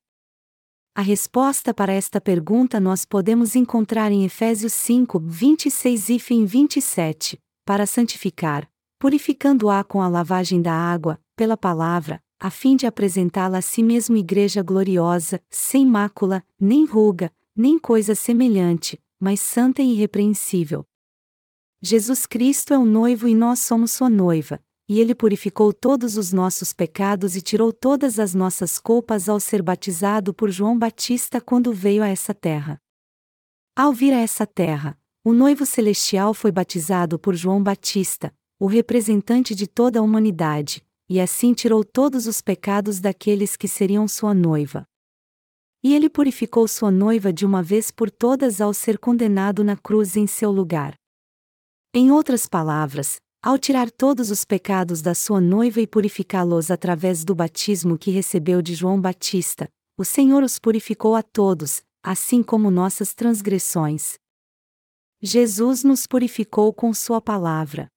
A 0.94 1.02
resposta 1.02 1.74
para 1.74 1.94
esta 1.94 2.20
pergunta 2.20 2.80
nós 2.80 3.06
podemos 3.06 3.56
encontrar 3.56 4.12
em 4.12 4.26
Efésios 4.26 4.74
5, 4.74 5.20
26 5.20 6.10
e 6.10 6.20
fim 6.20 6.44
27, 6.44 7.40
para 7.66 7.86
santificar, 7.86 8.70
purificando-a 9.00 9.84
com 9.84 10.02
a 10.02 10.08
lavagem 10.08 10.62
da 10.62 10.74
água, 10.74 11.20
pela 11.36 11.56
palavra, 11.56 12.22
a 12.40 12.50
fim 12.50 12.76
de 12.76 12.86
apresentá-la 12.86 13.58
a 13.58 13.62
si 13.62 13.82
mesmo 13.82 14.16
igreja 14.16 14.62
gloriosa, 14.62 15.42
sem 15.50 15.86
mácula, 15.86 16.44
nem 16.60 16.86
ruga, 16.86 17.32
nem 17.56 17.80
coisa 17.80 18.14
semelhante, 18.14 19.00
mas 19.20 19.40
santa 19.40 19.82
e 19.82 19.94
irrepreensível. 19.94 20.86
Jesus 21.82 22.26
Cristo 22.26 22.74
é 22.74 22.78
o 22.78 22.86
noivo 22.86 23.28
e 23.28 23.36
nós 23.36 23.60
somos 23.60 23.92
sua 23.92 24.10
noiva, 24.10 24.60
e 24.90 25.00
ele 25.00 25.14
purificou 25.14 25.74
todos 25.74 26.16
os 26.16 26.32
nossos 26.32 26.72
pecados 26.72 27.36
e 27.36 27.42
tirou 27.42 27.74
todas 27.74 28.20
as 28.20 28.34
nossas 28.34 28.80
culpas 28.80 29.28
ao 29.28 29.40
ser 29.40 29.62
batizado 29.62 30.34
por 30.34 30.50
João 30.50 30.78
Batista 30.78 31.42
quando 31.42 31.74
veio 31.74 32.02
a 32.04 32.08
essa 32.08 32.34
terra. 32.34 32.80
Ao 33.76 33.92
vir 33.92 34.14
a 34.14 34.20
essa 34.20 34.46
terra, 34.46 34.98
o 35.24 35.34
noivo 35.34 35.66
celestial 35.66 36.34
foi 36.34 36.52
batizado 36.52 37.20
por 37.20 37.36
João 37.36 37.62
Batista, 37.62 38.34
o 38.60 38.66
representante 38.66 39.54
de 39.54 39.68
toda 39.68 40.00
a 40.00 40.02
humanidade, 40.02 40.84
e 41.10 41.20
assim 41.20 41.54
tirou 41.54 41.84
todos 41.84 42.28
os 42.28 42.42
pecados 42.42 43.00
daqueles 43.00 43.56
que 43.56 43.68
seriam 43.68 44.08
sua 44.08 44.34
noiva. 44.34 44.86
E 45.84 45.96
ele 45.96 46.10
purificou 46.10 46.68
sua 46.68 46.92
noiva 46.92 47.32
de 47.32 47.46
uma 47.46 47.64
vez 47.64 47.92
por 47.92 48.12
todas 48.12 48.60
ao 48.60 48.74
ser 48.74 48.98
condenado 48.98 49.64
na 49.64 49.78
cruz 49.78 50.18
em 50.18 50.28
seu 50.28 50.52
lugar. 50.52 50.96
Em 51.94 52.12
outras 52.12 52.46
palavras, 52.46 53.18
ao 53.42 53.58
tirar 53.58 53.90
todos 53.90 54.30
os 54.30 54.44
pecados 54.44 55.02
da 55.02 55.16
sua 55.16 55.40
noiva 55.40 55.80
e 55.80 55.88
purificá-los 55.88 56.70
através 56.70 57.24
do 57.24 57.34
batismo 57.34 57.98
que 57.98 58.12
recebeu 58.12 58.62
de 58.62 58.76
João 58.76 59.00
Batista, 59.00 59.70
o 59.98 60.04
Senhor 60.04 60.44
os 60.44 60.60
purificou 60.60 61.16
a 61.16 61.24
todos, 61.24 61.82
assim 62.04 62.44
como 62.44 62.70
nossas 62.70 63.14
transgressões. 63.14 64.16
Jesus 65.22 65.84
nos 65.84 66.06
purificou 66.06 66.74
com 66.74 66.94
Sua 66.94 67.22
palavra 67.22 67.88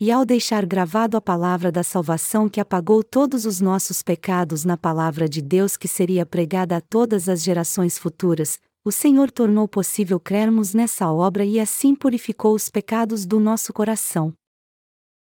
e 0.00 0.10
ao 0.10 0.24
deixar 0.24 0.64
gravado 0.64 1.14
a 1.14 1.20
palavra 1.20 1.70
da 1.70 1.82
salvação 1.82 2.48
que 2.48 2.58
apagou 2.58 3.04
todos 3.04 3.44
os 3.44 3.60
nossos 3.60 4.02
pecados 4.02 4.64
na 4.64 4.74
palavra 4.74 5.28
de 5.28 5.42
Deus 5.42 5.76
que 5.76 5.86
seria 5.86 6.24
pregada 6.24 6.78
a 6.78 6.80
todas 6.80 7.28
as 7.28 7.42
gerações 7.42 7.98
futuras, 7.98 8.58
o 8.82 8.90
Senhor 8.90 9.30
tornou 9.30 9.68
possível 9.68 10.18
crermos 10.18 10.72
nessa 10.72 11.12
obra 11.12 11.44
e 11.44 11.60
assim 11.60 11.94
purificou 11.94 12.54
os 12.54 12.70
pecados 12.70 13.26
do 13.26 13.38
nosso 13.38 13.74
coração. 13.74 14.32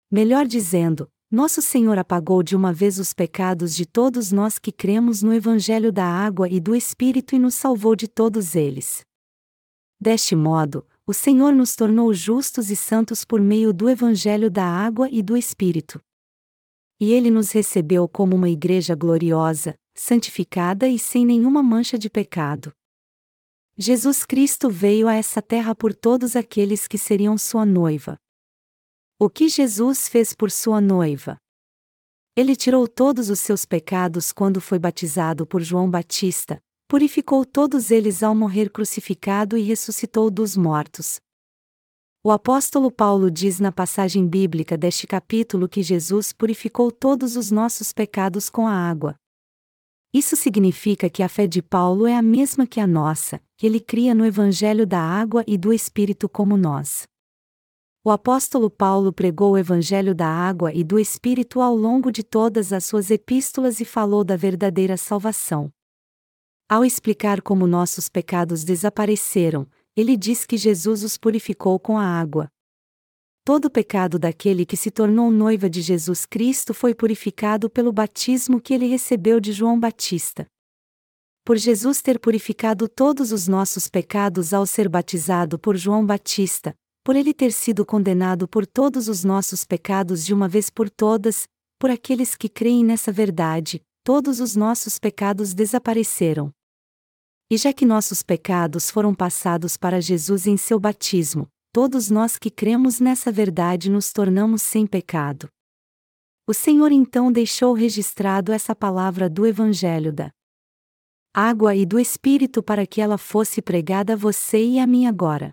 Melhor 0.09 0.47
dizendo, 0.47 1.09
nosso 1.29 1.61
Senhor 1.61 1.99
apagou 1.99 2.41
de 2.41 2.55
uma 2.55 2.71
vez 2.71 2.99
os 2.99 3.11
pecados 3.11 3.75
de 3.75 3.85
todos 3.85 4.31
nós 4.31 4.57
que 4.57 4.71
cremos 4.71 5.21
no 5.21 5.33
Evangelho 5.33 5.91
da 5.91 6.05
Água 6.05 6.47
e 6.47 6.57
do 6.57 6.73
Espírito 6.73 7.35
e 7.35 7.39
nos 7.39 7.53
salvou 7.53 7.97
de 7.97 8.07
todos 8.07 8.55
eles. 8.55 9.01
Deste 9.99 10.37
modo, 10.37 10.87
o 11.09 11.13
Senhor 11.13 11.51
nos 11.55 11.75
tornou 11.75 12.13
justos 12.13 12.69
e 12.69 12.75
santos 12.75 13.25
por 13.25 13.41
meio 13.41 13.73
do 13.73 13.89
Evangelho 13.89 14.47
da 14.47 14.63
Água 14.63 15.09
e 15.09 15.23
do 15.23 15.35
Espírito. 15.35 15.99
E 16.99 17.13
Ele 17.13 17.31
nos 17.31 17.51
recebeu 17.51 18.07
como 18.07 18.35
uma 18.35 18.47
igreja 18.47 18.93
gloriosa, 18.93 19.73
santificada 19.95 20.87
e 20.87 20.99
sem 20.99 21.25
nenhuma 21.25 21.63
mancha 21.63 21.97
de 21.97 22.11
pecado. 22.11 22.71
Jesus 23.75 24.23
Cristo 24.23 24.69
veio 24.69 25.07
a 25.07 25.15
essa 25.15 25.41
terra 25.41 25.73
por 25.73 25.95
todos 25.95 26.35
aqueles 26.35 26.87
que 26.87 26.99
seriam 26.99 27.39
sua 27.39 27.65
noiva. 27.65 28.15
O 29.17 29.31
que 29.31 29.49
Jesus 29.49 30.07
fez 30.07 30.35
por 30.35 30.51
sua 30.51 30.79
noiva? 30.79 31.37
Ele 32.35 32.55
tirou 32.55 32.87
todos 32.87 33.31
os 33.31 33.39
seus 33.39 33.65
pecados 33.65 34.31
quando 34.31 34.61
foi 34.61 34.77
batizado 34.77 35.47
por 35.47 35.63
João 35.63 35.89
Batista, 35.89 36.61
purificou 36.89 37.45
todos 37.45 37.91
eles 37.91 38.23
ao 38.23 38.33
morrer 38.33 38.71
crucificado 38.71 39.55
e 39.55 39.61
ressuscitou 39.61 40.31
dos 40.31 40.57
mortos. 40.57 41.19
O 42.23 42.31
apóstolo 42.31 42.91
Paulo 42.91 43.29
diz 43.29 43.59
na 43.59 43.71
passagem 43.71 44.27
bíblica 44.27 44.75
deste 44.75 45.05
capítulo 45.05 45.69
que 45.69 45.83
Jesus 45.83 46.33
purificou 46.33 46.91
todos 46.91 47.35
os 47.35 47.51
nossos 47.51 47.93
pecados 47.93 48.49
com 48.49 48.67
a 48.67 48.73
água. 48.73 49.15
Isso 50.11 50.35
significa 50.35 51.11
que 51.11 51.21
a 51.21 51.29
fé 51.29 51.45
de 51.45 51.61
Paulo 51.61 52.07
é 52.07 52.15
a 52.15 52.23
mesma 52.23 52.65
que 52.65 52.79
a 52.79 52.87
nossa, 52.87 53.39
que 53.55 53.67
ele 53.67 53.79
cria 53.79 54.15
no 54.15 54.25
Evangelho 54.25 54.87
da 54.87 54.99
água 54.99 55.43
e 55.45 55.59
do 55.59 55.71
Espírito 55.71 56.27
como 56.27 56.57
nós. 56.57 57.03
O 58.03 58.09
apóstolo 58.09 58.67
Paulo 58.67 59.13
pregou 59.13 59.51
o 59.51 59.57
Evangelho 59.59 60.15
da 60.15 60.27
água 60.27 60.73
e 60.73 60.83
do 60.83 60.97
Espírito 60.97 61.61
ao 61.61 61.75
longo 61.75 62.11
de 62.11 62.23
todas 62.23 62.73
as 62.73 62.83
suas 62.83 63.11
epístolas 63.11 63.79
e 63.79 63.85
falou 63.85 64.23
da 64.23 64.35
verdadeira 64.35 64.97
salvação. 64.97 65.71
Ao 66.71 66.85
explicar 66.85 67.41
como 67.41 67.65
nossos 67.65 68.07
pecados 68.09 68.63
desapareceram, 68.63 69.67
ele 69.95 70.15
diz 70.15 70.45
que 70.45 70.55
Jesus 70.55 71.03
os 71.03 71.17
purificou 71.17 71.79
com 71.79 71.97
a 71.97 72.05
água. 72.05 72.47
Todo 73.43 73.71
pecado 73.71 74.19
daquele 74.19 74.67
que 74.67 74.77
se 74.77 74.91
tornou 74.91 75.31
noiva 75.31 75.67
de 75.67 75.81
Jesus 75.81 76.27
Cristo 76.27 76.71
foi 76.71 76.93
purificado 76.93 77.71
pelo 77.71 77.91
batismo 77.91 78.61
que 78.61 78.71
ele 78.71 78.85
recebeu 78.85 79.39
de 79.39 79.51
João 79.51 79.79
Batista. 79.79 80.45
Por 81.43 81.57
Jesus 81.57 82.03
ter 82.03 82.19
purificado 82.19 82.87
todos 82.87 83.31
os 83.31 83.47
nossos 83.47 83.87
pecados 83.87 84.53
ao 84.53 84.67
ser 84.67 84.87
batizado 84.87 85.57
por 85.57 85.75
João 85.75 86.05
Batista, 86.05 86.75
por 87.03 87.15
ele 87.15 87.33
ter 87.33 87.51
sido 87.51 87.83
condenado 87.83 88.47
por 88.47 88.67
todos 88.67 89.07
os 89.07 89.23
nossos 89.23 89.65
pecados 89.65 90.23
de 90.23 90.35
uma 90.35 90.47
vez 90.47 90.69
por 90.69 90.87
todas, 90.87 91.47
por 91.79 91.89
aqueles 91.89 92.35
que 92.35 92.47
creem 92.47 92.85
nessa 92.85 93.11
verdade, 93.11 93.81
todos 94.03 94.39
os 94.39 94.55
nossos 94.55 94.99
pecados 94.99 95.55
desapareceram. 95.55 96.53
E 97.51 97.57
já 97.57 97.73
que 97.73 97.83
nossos 97.83 98.21
pecados 98.21 98.91
foram 98.91 99.15
passados 99.15 99.75
para 99.75 99.99
Jesus 99.99 100.45
em 100.45 100.55
seu 100.55 100.79
batismo, 100.79 101.47
todos 101.73 102.09
nós 102.11 102.37
que 102.37 102.51
cremos 102.51 102.99
nessa 102.99 103.31
verdade 103.31 103.89
nos 103.89 104.13
tornamos 104.13 104.61
sem 104.61 104.85
pecado. 104.85 105.49
O 106.47 106.53
Senhor 106.53 106.91
então 106.91 107.31
deixou 107.31 107.73
registrado 107.73 108.51
essa 108.51 108.75
palavra 108.75 109.29
do 109.29 109.47
Evangelho 109.47 110.13
da 110.13 110.31
água 111.33 111.75
e 111.75 111.85
do 111.85 111.99
Espírito 111.99 112.61
para 112.61 112.85
que 112.85 113.01
ela 113.01 113.17
fosse 113.17 113.61
pregada 113.61 114.13
a 114.13 114.15
você 114.15 114.63
e 114.63 114.79
a 114.79 114.85
mim 114.85 115.05
agora. 115.05 115.51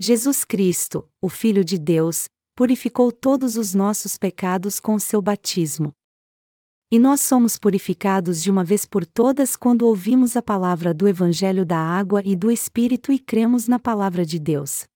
Jesus 0.00 0.44
Cristo, 0.44 1.08
o 1.20 1.28
Filho 1.28 1.64
de 1.64 1.78
Deus, 1.78 2.28
purificou 2.56 3.12
todos 3.12 3.56
os 3.56 3.74
nossos 3.74 4.16
pecados 4.16 4.80
com 4.80 4.98
seu 4.98 5.20
batismo. 5.20 5.92
E 6.90 6.98
nós 6.98 7.20
somos 7.20 7.58
purificados 7.58 8.42
de 8.42 8.50
uma 8.50 8.64
vez 8.64 8.86
por 8.86 9.04
todas 9.04 9.56
quando 9.56 9.82
ouvimos 9.82 10.38
a 10.38 10.42
palavra 10.42 10.94
do 10.94 11.06
Evangelho 11.06 11.66
da 11.66 11.76
Água 11.76 12.22
e 12.24 12.34
do 12.34 12.50
Espírito 12.50 13.12
e 13.12 13.18
cremos 13.18 13.68
na 13.68 13.78
palavra 13.78 14.24
de 14.24 14.38
Deus. 14.38 14.86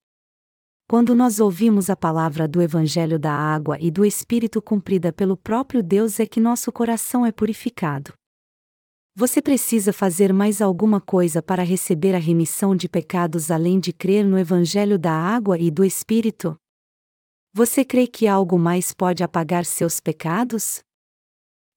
Quando 0.89 1.15
nós 1.15 1.39
ouvimos 1.39 1.91
a 1.91 1.97
palavra 1.97 2.49
do 2.49 2.63
Evangelho 2.63 3.19
da 3.19 3.35
Água 3.35 3.77
e 3.79 3.91
do 3.91 4.07
Espírito 4.07 4.63
cumprida 4.63 5.13
pelo 5.13 5.37
próprio 5.37 5.83
Deus 5.83 6.19
é 6.19 6.25
que 6.25 6.41
nosso 6.41 6.73
coração 6.73 7.27
é 7.27 7.33
purificado. 7.33 8.15
Você 9.15 9.43
precisa 9.43 9.93
fazer 9.93 10.33
mais 10.33 10.63
alguma 10.63 10.99
coisa 10.99 11.43
para 11.43 11.63
receber 11.63 12.15
a 12.15 12.19
remissão 12.19 12.75
de 12.75 12.89
pecados 12.89 13.51
além 13.51 13.79
de 13.79 13.93
crer 13.93 14.25
no 14.25 14.39
Evangelho 14.39 14.99
da 14.99 15.13
Água 15.13 15.59
e 15.59 15.71
do 15.71 15.85
Espírito? 15.85 16.57
Você 17.53 17.85
crê 17.85 18.07
que 18.07 18.27
algo 18.27 18.59
mais 18.59 18.95
pode 18.95 19.23
apagar 19.23 19.67
seus 19.67 20.01
pecados? 20.01 20.83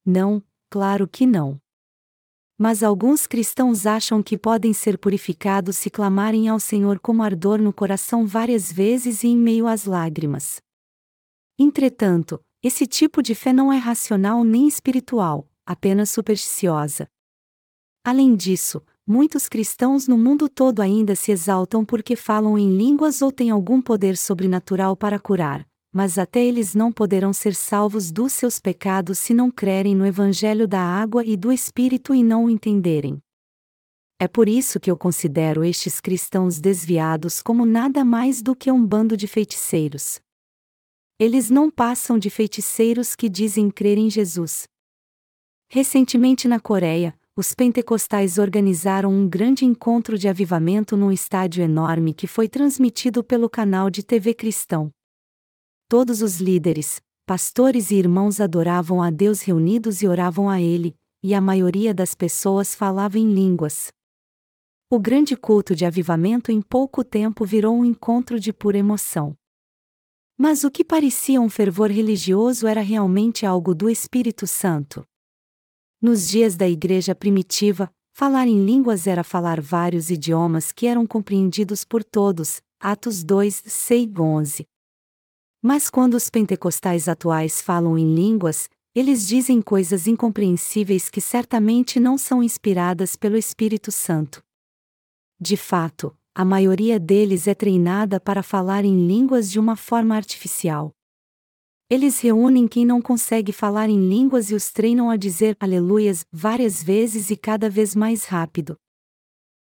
Não, 0.05 0.43
claro 0.69 1.07
que 1.07 1.25
não. 1.25 1.59
Mas 2.57 2.83
alguns 2.83 3.25
cristãos 3.25 3.85
acham 3.85 4.21
que 4.21 4.37
podem 4.37 4.71
ser 4.71 4.97
purificados 4.97 5.77
se 5.77 5.89
clamarem 5.89 6.47
ao 6.47 6.59
Senhor 6.59 6.99
com 6.99 7.23
ardor 7.23 7.59
no 7.59 7.73
coração 7.73 8.25
várias 8.25 8.71
vezes 8.71 9.23
e 9.23 9.27
em 9.27 9.37
meio 9.37 9.67
às 9.67 9.85
lágrimas. 9.85 10.61
Entretanto, 11.57 12.39
esse 12.61 12.85
tipo 12.85 13.21
de 13.21 13.33
fé 13.33 13.51
não 13.51 13.73
é 13.73 13.77
racional 13.77 14.43
nem 14.43 14.67
espiritual, 14.67 15.49
apenas 15.65 16.11
supersticiosa. 16.11 17.07
Além 18.03 18.35
disso, 18.35 18.83
muitos 19.07 19.49
cristãos 19.49 20.07
no 20.07 20.17
mundo 20.17 20.47
todo 20.47 20.81
ainda 20.81 21.15
se 21.15 21.31
exaltam 21.31 21.83
porque 21.83 22.15
falam 22.15 22.57
em 22.57 22.77
línguas 22.77 23.21
ou 23.21 23.31
têm 23.31 23.49
algum 23.49 23.81
poder 23.81 24.15
sobrenatural 24.15 24.95
para 24.95 25.19
curar, 25.19 25.67
mas 25.95 26.17
até 26.17 26.43
eles 26.43 26.75
não 26.75 26.91
poderão 26.91 27.31
ser 27.31 27.55
salvos 27.55 28.11
dos 28.11 28.33
seus 28.33 28.59
pecados 28.59 29.17
se 29.17 29.33
não 29.33 29.49
crerem 29.49 29.95
no 29.95 30.05
Evangelho 30.05 30.67
da 30.67 30.81
água 30.81 31.23
e 31.23 31.37
do 31.37 31.53
Espírito 31.53 32.13
e 32.13 32.21
não 32.21 32.43
o 32.43 32.49
entenderem. 32.49 33.17
É 34.19 34.27
por 34.27 34.49
isso 34.49 34.77
que 34.77 34.91
eu 34.91 34.97
considero 34.97 35.63
estes 35.63 36.01
cristãos 36.01 36.59
desviados 36.59 37.41
como 37.41 37.65
nada 37.65 38.03
mais 38.03 38.41
do 38.41 38.53
que 38.53 38.69
um 38.69 38.85
bando 38.85 39.15
de 39.15 39.25
feiticeiros. 39.25 40.19
Eles 41.17 41.49
não 41.49 41.71
passam 41.71 42.19
de 42.19 42.29
feiticeiros 42.29 43.15
que 43.15 43.29
dizem 43.29 43.71
crer 43.71 43.97
em 43.97 44.09
Jesus. 44.09 44.67
Recentemente 45.69 46.45
na 46.45 46.59
Coreia, 46.59 47.17
os 47.37 47.53
pentecostais 47.53 48.37
organizaram 48.37 49.13
um 49.13 49.29
grande 49.29 49.63
encontro 49.63 50.17
de 50.17 50.27
avivamento 50.27 50.97
num 50.97 51.09
estádio 51.09 51.63
enorme 51.63 52.13
que 52.13 52.27
foi 52.27 52.49
transmitido 52.49 53.23
pelo 53.23 53.49
canal 53.49 53.89
de 53.89 54.03
TV 54.03 54.33
cristão. 54.33 54.91
Todos 55.87 56.23
os 56.23 56.37
líderes, 56.37 56.99
pastores 57.27 57.91
e 57.91 57.95
irmãos 57.95 58.39
adoravam 58.39 59.03
a 59.03 59.11
Deus 59.11 59.41
reunidos 59.41 60.01
e 60.01 60.07
oravam 60.07 60.49
a 60.49 60.59
Ele, 60.59 60.95
e 61.21 61.31
a 61.31 61.39
maioria 61.39 61.93
das 61.93 62.15
pessoas 62.15 62.73
falava 62.73 63.19
em 63.19 63.31
línguas. 63.31 63.91
O 64.89 64.99
grande 64.99 65.35
culto 65.35 65.75
de 65.75 65.85
avivamento 65.85 66.51
em 66.51 66.59
pouco 66.59 67.03
tempo 67.03 67.45
virou 67.45 67.75
um 67.75 67.85
encontro 67.85 68.39
de 68.39 68.51
pura 68.51 68.79
emoção. 68.79 69.37
Mas 70.35 70.63
o 70.63 70.71
que 70.71 70.83
parecia 70.83 71.39
um 71.39 71.49
fervor 71.49 71.91
religioso 71.91 72.65
era 72.65 72.81
realmente 72.81 73.45
algo 73.45 73.75
do 73.75 73.87
Espírito 73.87 74.47
Santo. 74.47 75.05
Nos 76.01 76.27
dias 76.27 76.55
da 76.55 76.67
igreja 76.67 77.13
primitiva, 77.13 77.91
falar 78.11 78.47
em 78.47 78.65
línguas 78.65 79.05
era 79.05 79.23
falar 79.23 79.61
vários 79.61 80.09
idiomas 80.09 80.71
que 80.71 80.87
eram 80.87 81.05
compreendidos 81.05 81.83
por 81.83 82.03
todos. 82.03 82.59
Atos 82.79 83.23
2, 83.23 83.63
6, 83.65 84.09
11. 84.19 84.67
Mas 85.67 85.89
quando 85.89 86.13
os 86.13 86.29
pentecostais 86.29 87.09
atuais 87.09 87.59
falam 87.59 87.97
em 87.97 88.13
línguas, 88.13 88.69
eles 88.93 89.27
dizem 89.27 89.63
coisas 89.63 90.05
incompreensíveis 90.05 91.09
que 91.09 91.19
certamente 91.19 91.99
não 91.99 92.19
são 92.19 92.43
inspiradas 92.43 93.15
pelo 93.15 93.35
Espírito 93.35 93.91
Santo. 93.91 94.43
De 95.41 95.57
fato, 95.57 96.15
a 96.35 96.45
maioria 96.45 96.99
deles 96.99 97.47
é 97.47 97.55
treinada 97.55 98.19
para 98.19 98.43
falar 98.43 98.85
em 98.85 99.07
línguas 99.07 99.49
de 99.49 99.59
uma 99.59 99.75
forma 99.75 100.15
artificial. 100.15 100.91
Eles 101.89 102.19
reúnem 102.19 102.67
quem 102.67 102.85
não 102.85 103.01
consegue 103.01 103.51
falar 103.51 103.89
em 103.89 104.07
línguas 104.07 104.51
e 104.51 104.53
os 104.53 104.71
treinam 104.71 105.09
a 105.09 105.17
dizer 105.17 105.57
aleluias 105.59 106.27
várias 106.31 106.83
vezes 106.83 107.31
e 107.31 107.35
cada 107.35 107.71
vez 107.71 107.95
mais 107.95 108.25
rápido. 108.25 108.77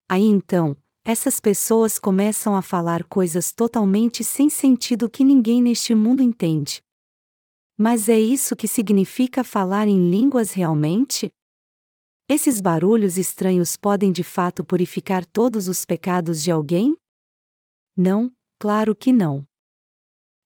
Aí 0.08 0.24
então, 0.24 0.74
essas 1.10 1.40
pessoas 1.40 1.98
começam 1.98 2.54
a 2.54 2.62
falar 2.62 3.02
coisas 3.02 3.50
totalmente 3.50 4.22
sem 4.22 4.48
sentido 4.48 5.10
que 5.10 5.24
ninguém 5.24 5.60
neste 5.60 5.92
mundo 5.92 6.22
entende. 6.22 6.80
Mas 7.76 8.08
é 8.08 8.18
isso 8.18 8.54
que 8.54 8.68
significa 8.68 9.42
falar 9.42 9.88
em 9.88 10.08
línguas 10.08 10.52
realmente? 10.52 11.28
Esses 12.28 12.60
barulhos 12.60 13.18
estranhos 13.18 13.76
podem 13.76 14.12
de 14.12 14.22
fato 14.22 14.64
purificar 14.64 15.26
todos 15.26 15.66
os 15.66 15.84
pecados 15.84 16.44
de 16.44 16.52
alguém? 16.52 16.96
Não, 17.96 18.32
claro 18.56 18.94
que 18.94 19.12
não. 19.12 19.44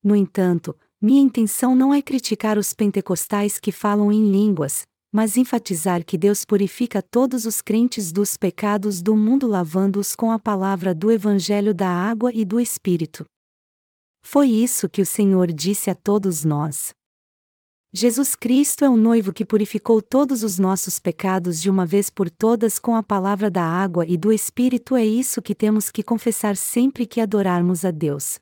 No 0.03 0.17
entanto, 0.17 0.75
minha 0.99 1.21
intenção 1.21 1.77
não 1.77 1.93
é 1.93 2.01
criticar 2.01 2.57
os 2.57 2.73
pentecostais 2.73 3.59
que 3.59 3.71
falam 3.71 4.11
em 4.11 4.33
línguas, 4.33 4.87
mas 5.15 5.37
enfatizar 5.37 6.05
que 6.05 6.19
Deus 6.19 6.45
purifica 6.45 7.01
todos 7.01 7.47
os 7.47 7.63
crentes 7.63 8.11
dos 8.11 8.37
pecados 8.37 9.01
do 9.01 9.17
mundo 9.17 9.47
lavando-os 9.47 10.17
com 10.17 10.33
a 10.33 10.41
palavra 10.41 10.93
do 10.93 11.09
Evangelho 11.09 11.73
da 11.73 11.89
água 11.89 12.33
e 12.35 12.45
do 12.45 12.59
Espírito. 12.59 13.25
Foi 14.25 14.49
isso 14.49 14.89
que 14.89 15.01
o 15.01 15.07
Senhor 15.07 15.53
disse 15.53 15.89
a 15.89 15.95
todos 15.95 16.45
nós. 16.45 16.93
Jesus 17.93 18.35
Cristo 18.35 18.85
é 18.85 18.91
o 18.91 18.97
noivo 18.97 19.33
que 19.33 19.45
purificou 19.45 20.03
todos 20.03 20.43
os 20.43 20.59
nossos 20.59 20.99
pecados 20.99 21.63
de 21.63 21.71
uma 21.71 21.87
vez 21.87 22.11
por 22.11 22.29
todas 22.29 22.81
com 22.81 22.97
a 22.97 23.03
palavra 23.03 23.49
da 23.49 23.63
água 23.63 24.05
e 24.05 24.17
do 24.17 24.33
Espírito. 24.33 24.97
É 24.97 25.07
isso 25.07 25.41
que 25.41 25.55
temos 25.55 25.93
que 25.93 26.03
confessar 26.03 26.57
sempre 26.57 27.07
que 27.07 27.21
adorarmos 27.21 27.85
a 27.85 27.93
Deus. 27.93 28.41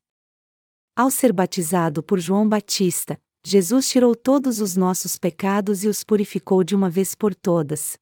Ao 0.97 1.11
ser 1.11 1.35
batizado 1.35 2.03
por 2.03 2.19
João 2.19 2.49
Batista, 2.49 3.21
Jesus 3.45 3.89
tirou 3.89 4.15
todos 4.15 4.61
os 4.61 4.77
nossos 4.77 5.19
pecados 5.19 5.83
e 5.83 5.89
os 5.89 6.05
purificou 6.05 6.63
de 6.63 6.77
uma 6.77 6.89
vez 6.89 7.15
por 7.15 7.35
todas. 7.35 7.97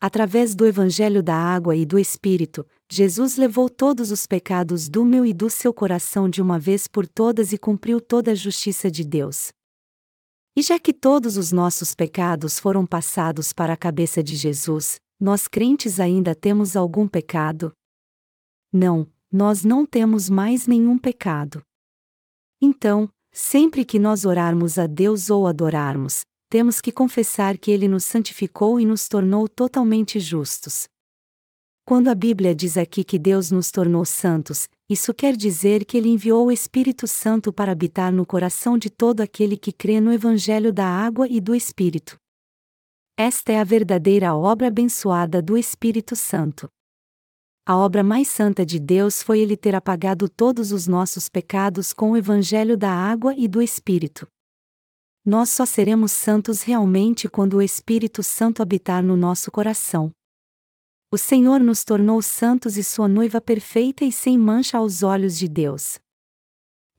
Através 0.00 0.54
do 0.54 0.66
Evangelho 0.66 1.22
da 1.22 1.34
Água 1.34 1.74
e 1.74 1.86
do 1.86 1.98
Espírito, 1.98 2.66
Jesus 2.88 3.36
levou 3.36 3.68
todos 3.68 4.10
os 4.10 4.26
pecados 4.26 4.88
do 4.88 5.04
meu 5.04 5.24
e 5.24 5.32
do 5.32 5.50
seu 5.50 5.72
coração 5.72 6.28
de 6.28 6.40
uma 6.40 6.58
vez 6.58 6.86
por 6.86 7.08
todas 7.08 7.52
e 7.52 7.58
cumpriu 7.58 8.00
toda 8.00 8.32
a 8.32 8.34
justiça 8.34 8.90
de 8.90 9.02
Deus. 9.04 9.52
E 10.54 10.62
já 10.62 10.78
que 10.78 10.92
todos 10.92 11.36
os 11.36 11.50
nossos 11.50 11.94
pecados 11.94 12.58
foram 12.58 12.86
passados 12.86 13.52
para 13.52 13.72
a 13.72 13.76
cabeça 13.76 14.22
de 14.22 14.36
Jesus, 14.36 15.00
nós 15.18 15.48
crentes 15.48 15.98
ainda 15.98 16.34
temos 16.34 16.76
algum 16.76 17.08
pecado? 17.08 17.72
Não, 18.72 19.10
nós 19.32 19.64
não 19.64 19.84
temos 19.84 20.30
mais 20.30 20.66
nenhum 20.66 20.98
pecado. 20.98 21.62
Então, 22.60 23.10
Sempre 23.38 23.84
que 23.84 23.98
nós 23.98 24.24
orarmos 24.24 24.78
a 24.78 24.86
Deus 24.86 25.28
ou 25.28 25.46
adorarmos, 25.46 26.22
temos 26.48 26.80
que 26.80 26.90
confessar 26.90 27.58
que 27.58 27.70
Ele 27.70 27.86
nos 27.86 28.02
santificou 28.02 28.80
e 28.80 28.86
nos 28.86 29.08
tornou 29.08 29.46
totalmente 29.46 30.18
justos. 30.18 30.88
Quando 31.84 32.08
a 32.08 32.14
Bíblia 32.14 32.54
diz 32.54 32.78
aqui 32.78 33.04
que 33.04 33.18
Deus 33.18 33.50
nos 33.50 33.70
tornou 33.70 34.06
santos, 34.06 34.70
isso 34.88 35.12
quer 35.12 35.36
dizer 35.36 35.84
que 35.84 35.98
Ele 35.98 36.08
enviou 36.08 36.46
o 36.46 36.50
Espírito 36.50 37.06
Santo 37.06 37.52
para 37.52 37.72
habitar 37.72 38.10
no 38.10 38.24
coração 38.24 38.78
de 38.78 38.88
todo 38.88 39.20
aquele 39.20 39.58
que 39.58 39.70
crê 39.70 40.00
no 40.00 40.14
Evangelho 40.14 40.72
da 40.72 40.86
água 40.86 41.28
e 41.28 41.38
do 41.38 41.54
Espírito. 41.54 42.16
Esta 43.18 43.52
é 43.52 43.60
a 43.60 43.64
verdadeira 43.64 44.34
obra 44.34 44.68
abençoada 44.68 45.42
do 45.42 45.58
Espírito 45.58 46.16
Santo. 46.16 46.70
A 47.68 47.76
obra 47.76 48.04
mais 48.04 48.28
santa 48.28 48.64
de 48.64 48.78
Deus 48.78 49.24
foi 49.24 49.40
ele 49.40 49.56
ter 49.56 49.74
apagado 49.74 50.28
todos 50.28 50.70
os 50.70 50.86
nossos 50.86 51.28
pecados 51.28 51.92
com 51.92 52.12
o 52.12 52.16
evangelho 52.16 52.76
da 52.76 52.92
água 52.92 53.34
e 53.36 53.48
do 53.48 53.60
Espírito. 53.60 54.24
Nós 55.24 55.50
só 55.50 55.66
seremos 55.66 56.12
santos 56.12 56.62
realmente 56.62 57.28
quando 57.28 57.54
o 57.54 57.62
Espírito 57.62 58.22
Santo 58.22 58.62
habitar 58.62 59.02
no 59.02 59.16
nosso 59.16 59.50
coração. 59.50 60.12
O 61.12 61.18
Senhor 61.18 61.58
nos 61.58 61.82
tornou 61.82 62.22
santos 62.22 62.76
e 62.76 62.84
sua 62.84 63.08
noiva 63.08 63.40
perfeita 63.40 64.04
e 64.04 64.12
sem 64.12 64.38
mancha 64.38 64.78
aos 64.78 65.02
olhos 65.02 65.36
de 65.36 65.48
Deus. 65.48 65.98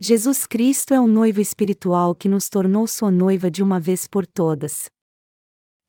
Jesus 0.02 0.46
Cristo 0.46 0.94
é 0.94 1.00
o 1.00 1.08
noivo 1.08 1.40
espiritual 1.40 2.14
que 2.14 2.28
nos 2.28 2.50
tornou 2.50 2.86
sua 2.88 3.10
noiva 3.10 3.50
de 3.50 3.64
uma 3.64 3.80
vez 3.80 4.06
por 4.06 4.28
todas. 4.28 4.90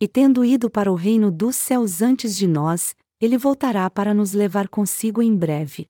E 0.00 0.06
tendo 0.06 0.44
ido 0.44 0.70
para 0.70 0.92
o 0.92 0.94
reino 0.94 1.32
dos 1.32 1.56
céus 1.56 2.00
antes 2.00 2.37
de 2.37 2.47
nós, 2.47 2.94
ele 3.20 3.37
voltará 3.37 3.88
para 3.90 4.14
nos 4.14 4.32
levar 4.32 4.68
consigo 4.68 5.22
em 5.22 5.37
breve. 5.37 5.87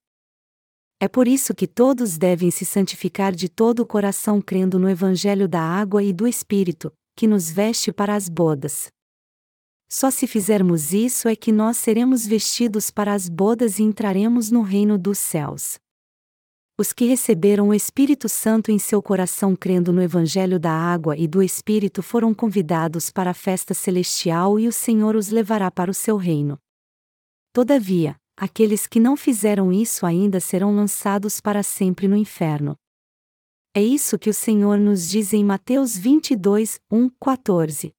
É 1.00 1.06
por 1.06 1.28
isso 1.28 1.54
que 1.54 1.66
todos 1.66 2.18
devem 2.18 2.50
se 2.50 2.64
santificar 2.64 3.32
de 3.32 3.48
todo 3.48 3.80
o 3.80 3.86
coração 3.86 4.40
crendo 4.40 4.78
no 4.78 4.88
Evangelho 4.88 5.46
da 5.46 5.60
água 5.60 6.02
e 6.02 6.12
do 6.12 6.26
Espírito, 6.26 6.92
que 7.14 7.26
nos 7.26 7.50
veste 7.50 7.92
para 7.92 8.16
as 8.16 8.28
bodas. 8.28 8.88
Só 9.90 10.10
se 10.10 10.26
fizermos 10.26 10.92
isso 10.92 11.28
é 11.28 11.36
que 11.36 11.52
nós 11.52 11.76
seremos 11.76 12.26
vestidos 12.26 12.90
para 12.90 13.14
as 13.14 13.28
bodas 13.28 13.78
e 13.78 13.82
entraremos 13.82 14.50
no 14.50 14.62
reino 14.62 14.98
dos 14.98 15.18
céus. 15.18 15.78
Os 16.76 16.92
que 16.92 17.06
receberam 17.06 17.68
o 17.68 17.74
Espírito 17.74 18.28
Santo 18.28 18.70
em 18.70 18.78
seu 18.78 19.02
coração 19.02 19.56
crendo 19.56 19.92
no 19.92 20.02
Evangelho 20.02 20.60
da 20.60 20.72
água 20.72 21.16
e 21.16 21.26
do 21.26 21.42
Espírito 21.42 22.02
foram 22.02 22.34
convidados 22.34 23.10
para 23.10 23.30
a 23.30 23.34
festa 23.34 23.72
celestial 23.72 24.60
e 24.60 24.68
o 24.68 24.72
Senhor 24.72 25.16
os 25.16 25.28
levará 25.28 25.70
para 25.70 25.90
o 25.90 25.94
seu 25.94 26.16
reino. 26.16 26.58
Todavia, 27.58 28.14
aqueles 28.36 28.86
que 28.86 29.00
não 29.00 29.16
fizeram 29.16 29.72
isso 29.72 30.06
ainda 30.06 30.38
serão 30.38 30.76
lançados 30.76 31.40
para 31.40 31.60
sempre 31.60 32.06
no 32.06 32.14
inferno. 32.14 32.78
É 33.74 33.82
isso 33.82 34.16
que 34.16 34.30
o 34.30 34.32
Senhor 34.32 34.78
nos 34.78 35.08
diz 35.08 35.32
em 35.32 35.44
Mateus 35.44 35.98
22, 35.98 36.78
1, 36.88 37.10
14. 37.20 37.92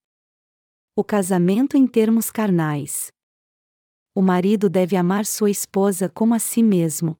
O 0.95 1.03
casamento 1.03 1.75
em 1.75 1.85
termos 1.85 2.31
carnais. 2.31 3.11
O 4.15 4.21
marido 4.21 4.69
deve 4.69 4.95
amar 4.95 5.25
sua 5.25 5.51
esposa 5.51 6.07
como 6.07 6.33
a 6.33 6.39
si 6.39 6.63
mesmo. 6.63 7.17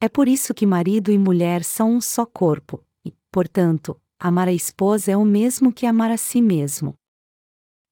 É 0.00 0.08
por 0.08 0.26
isso 0.26 0.52
que 0.52 0.66
marido 0.66 1.12
e 1.12 1.16
mulher 1.16 1.62
são 1.62 1.92
um 1.92 2.00
só 2.00 2.26
corpo, 2.26 2.84
e, 3.04 3.12
portanto, 3.30 3.96
amar 4.18 4.48
a 4.48 4.52
esposa 4.52 5.12
é 5.12 5.16
o 5.16 5.24
mesmo 5.24 5.72
que 5.72 5.86
amar 5.86 6.10
a 6.10 6.16
si 6.16 6.42
mesmo. 6.42 6.98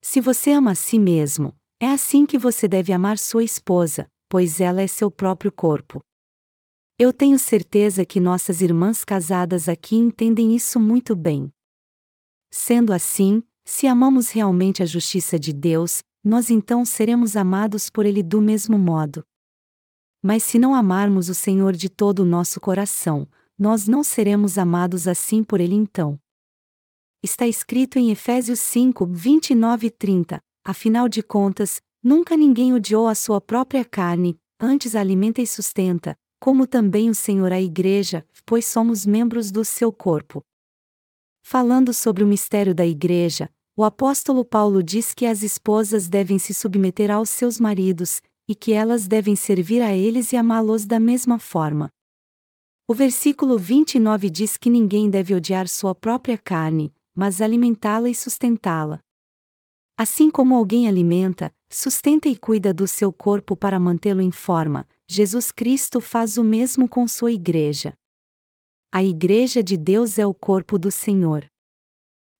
Se 0.02 0.20
você 0.20 0.50
ama 0.50 0.72
a 0.72 0.74
si 0.74 0.98
mesmo, 0.98 1.56
é 1.84 1.90
assim 1.90 2.24
que 2.24 2.38
você 2.38 2.66
deve 2.66 2.94
amar 2.94 3.18
sua 3.18 3.44
esposa, 3.44 4.10
pois 4.26 4.58
ela 4.58 4.80
é 4.80 4.86
seu 4.86 5.10
próprio 5.10 5.52
corpo. 5.52 6.00
Eu 6.98 7.12
tenho 7.12 7.38
certeza 7.38 8.06
que 8.06 8.18
nossas 8.18 8.62
irmãs 8.62 9.04
casadas 9.04 9.68
aqui 9.68 9.94
entendem 9.94 10.56
isso 10.56 10.80
muito 10.80 11.14
bem. 11.14 11.52
Sendo 12.50 12.90
assim, 12.90 13.42
se 13.66 13.86
amamos 13.86 14.30
realmente 14.30 14.82
a 14.82 14.86
justiça 14.86 15.38
de 15.38 15.52
Deus, 15.52 16.02
nós 16.24 16.48
então 16.48 16.86
seremos 16.86 17.36
amados 17.36 17.90
por 17.90 18.06
Ele 18.06 18.22
do 18.22 18.40
mesmo 18.40 18.78
modo. 18.78 19.22
Mas 20.22 20.42
se 20.42 20.58
não 20.58 20.74
amarmos 20.74 21.28
o 21.28 21.34
Senhor 21.34 21.74
de 21.74 21.90
todo 21.90 22.20
o 22.20 22.24
nosso 22.24 22.62
coração, 22.62 23.28
nós 23.58 23.86
não 23.86 24.02
seremos 24.02 24.56
amados 24.56 25.06
assim 25.06 25.44
por 25.44 25.60
Ele 25.60 25.74
então. 25.74 26.18
Está 27.22 27.46
escrito 27.46 27.98
em 27.98 28.10
Efésios 28.10 28.60
5, 28.60 29.04
29 29.04 29.88
e 29.88 29.90
30: 29.90 30.40
Afinal 30.64 31.10
de 31.10 31.22
contas, 31.22 31.82
nunca 32.02 32.36
ninguém 32.36 32.72
odiou 32.72 33.06
a 33.06 33.14
sua 33.14 33.38
própria 33.38 33.84
carne, 33.84 34.38
antes 34.58 34.96
alimenta 34.96 35.42
e 35.42 35.46
sustenta, 35.46 36.16
como 36.40 36.66
também 36.66 37.10
o 37.10 37.14
Senhor 37.14 37.52
a 37.52 37.60
Igreja, 37.60 38.26
pois 38.46 38.64
somos 38.64 39.04
membros 39.04 39.50
do 39.50 39.62
seu 39.62 39.92
corpo. 39.92 40.42
Falando 41.42 41.92
sobre 41.92 42.24
o 42.24 42.26
mistério 42.26 42.74
da 42.74 42.86
Igreja, 42.86 43.50
o 43.76 43.84
apóstolo 43.84 44.42
Paulo 44.42 44.82
diz 44.82 45.12
que 45.12 45.26
as 45.26 45.42
esposas 45.42 46.08
devem 46.08 46.38
se 46.38 46.54
submeter 46.54 47.10
aos 47.10 47.28
seus 47.28 47.60
maridos, 47.60 48.22
e 48.48 48.54
que 48.54 48.72
elas 48.72 49.06
devem 49.06 49.36
servir 49.36 49.82
a 49.82 49.94
eles 49.94 50.32
e 50.32 50.36
amá-los 50.36 50.86
da 50.86 50.98
mesma 50.98 51.38
forma. 51.38 51.90
O 52.88 52.94
versículo 52.94 53.58
29 53.58 54.30
diz 54.30 54.56
que 54.56 54.70
ninguém 54.70 55.10
deve 55.10 55.34
odiar 55.34 55.68
sua 55.68 55.94
própria 55.94 56.38
carne, 56.38 56.94
mas 57.14 57.42
alimentá-la 57.42 58.08
e 58.08 58.14
sustentá-la. 58.14 59.00
Assim 59.96 60.28
como 60.28 60.56
alguém 60.56 60.88
alimenta, 60.88 61.54
sustenta 61.70 62.28
e 62.28 62.36
cuida 62.36 62.74
do 62.74 62.86
seu 62.86 63.12
corpo 63.12 63.56
para 63.56 63.78
mantê-lo 63.78 64.20
em 64.20 64.32
forma, 64.32 64.88
Jesus 65.06 65.52
Cristo 65.52 66.00
faz 66.00 66.36
o 66.36 66.42
mesmo 66.42 66.88
com 66.88 67.06
sua 67.06 67.30
igreja. 67.30 67.94
A 68.92 69.04
igreja 69.04 69.62
de 69.62 69.76
Deus 69.76 70.18
é 70.18 70.26
o 70.26 70.34
corpo 70.34 70.78
do 70.78 70.90
Senhor. 70.90 71.46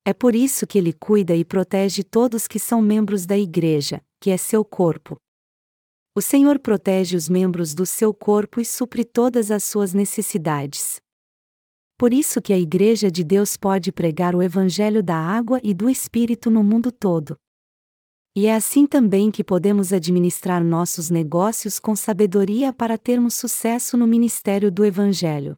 É 0.04 0.12
por 0.12 0.34
isso 0.34 0.66
que 0.66 0.78
ele 0.78 0.92
cuida 0.92 1.34
e 1.36 1.44
protege 1.44 2.02
todos 2.02 2.48
que 2.48 2.58
são 2.58 2.82
membros 2.82 3.24
da 3.24 3.38
igreja, 3.38 4.02
que 4.20 4.30
é 4.30 4.36
seu 4.36 4.64
corpo. 4.64 5.16
O 6.16 6.20
Senhor 6.20 6.58
protege 6.58 7.16
os 7.16 7.28
membros 7.28 7.72
do 7.72 7.86
seu 7.86 8.12
corpo 8.12 8.60
e 8.60 8.64
supre 8.64 9.04
todas 9.04 9.50
as 9.50 9.64
suas 9.64 9.94
necessidades. 9.94 11.00
Por 11.96 12.12
isso 12.12 12.42
que 12.42 12.52
a 12.52 12.58
Igreja 12.58 13.10
de 13.10 13.22
Deus 13.22 13.56
pode 13.56 13.92
pregar 13.92 14.34
o 14.34 14.42
Evangelho 14.42 15.02
da 15.02 15.16
água 15.16 15.60
e 15.62 15.72
do 15.72 15.88
Espírito 15.88 16.50
no 16.50 16.62
mundo 16.62 16.90
todo. 16.90 17.36
E 18.36 18.46
é 18.46 18.54
assim 18.54 18.84
também 18.84 19.30
que 19.30 19.44
podemos 19.44 19.92
administrar 19.92 20.64
nossos 20.64 21.08
negócios 21.08 21.78
com 21.78 21.94
sabedoria 21.94 22.72
para 22.72 22.98
termos 22.98 23.34
sucesso 23.34 23.96
no 23.96 24.08
ministério 24.08 24.72
do 24.72 24.84
Evangelho. 24.84 25.56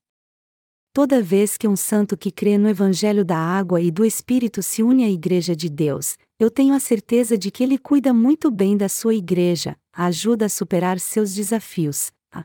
Toda 0.92 1.22
vez 1.22 1.56
que 1.56 1.66
um 1.66 1.76
santo 1.76 2.18
que 2.18 2.30
crê 2.30 2.58
no 2.58 2.68
Evangelho 2.68 3.24
da 3.24 3.38
água 3.38 3.80
e 3.80 3.90
do 3.90 4.04
Espírito 4.04 4.62
se 4.62 4.82
une 4.82 5.04
à 5.04 5.08
Igreja 5.08 5.56
de 5.56 5.70
Deus, 5.70 6.18
eu 6.38 6.50
tenho 6.50 6.74
a 6.74 6.80
certeza 6.80 7.38
de 7.38 7.50
que 7.50 7.62
ele 7.62 7.78
cuida 7.78 8.12
muito 8.12 8.50
bem 8.50 8.76
da 8.76 8.90
sua 8.90 9.14
igreja, 9.14 9.74
a 9.90 10.06
ajuda 10.06 10.44
a 10.44 10.50
superar 10.50 11.00
seus 11.00 11.34
desafios, 11.34 12.12
a 12.30 12.44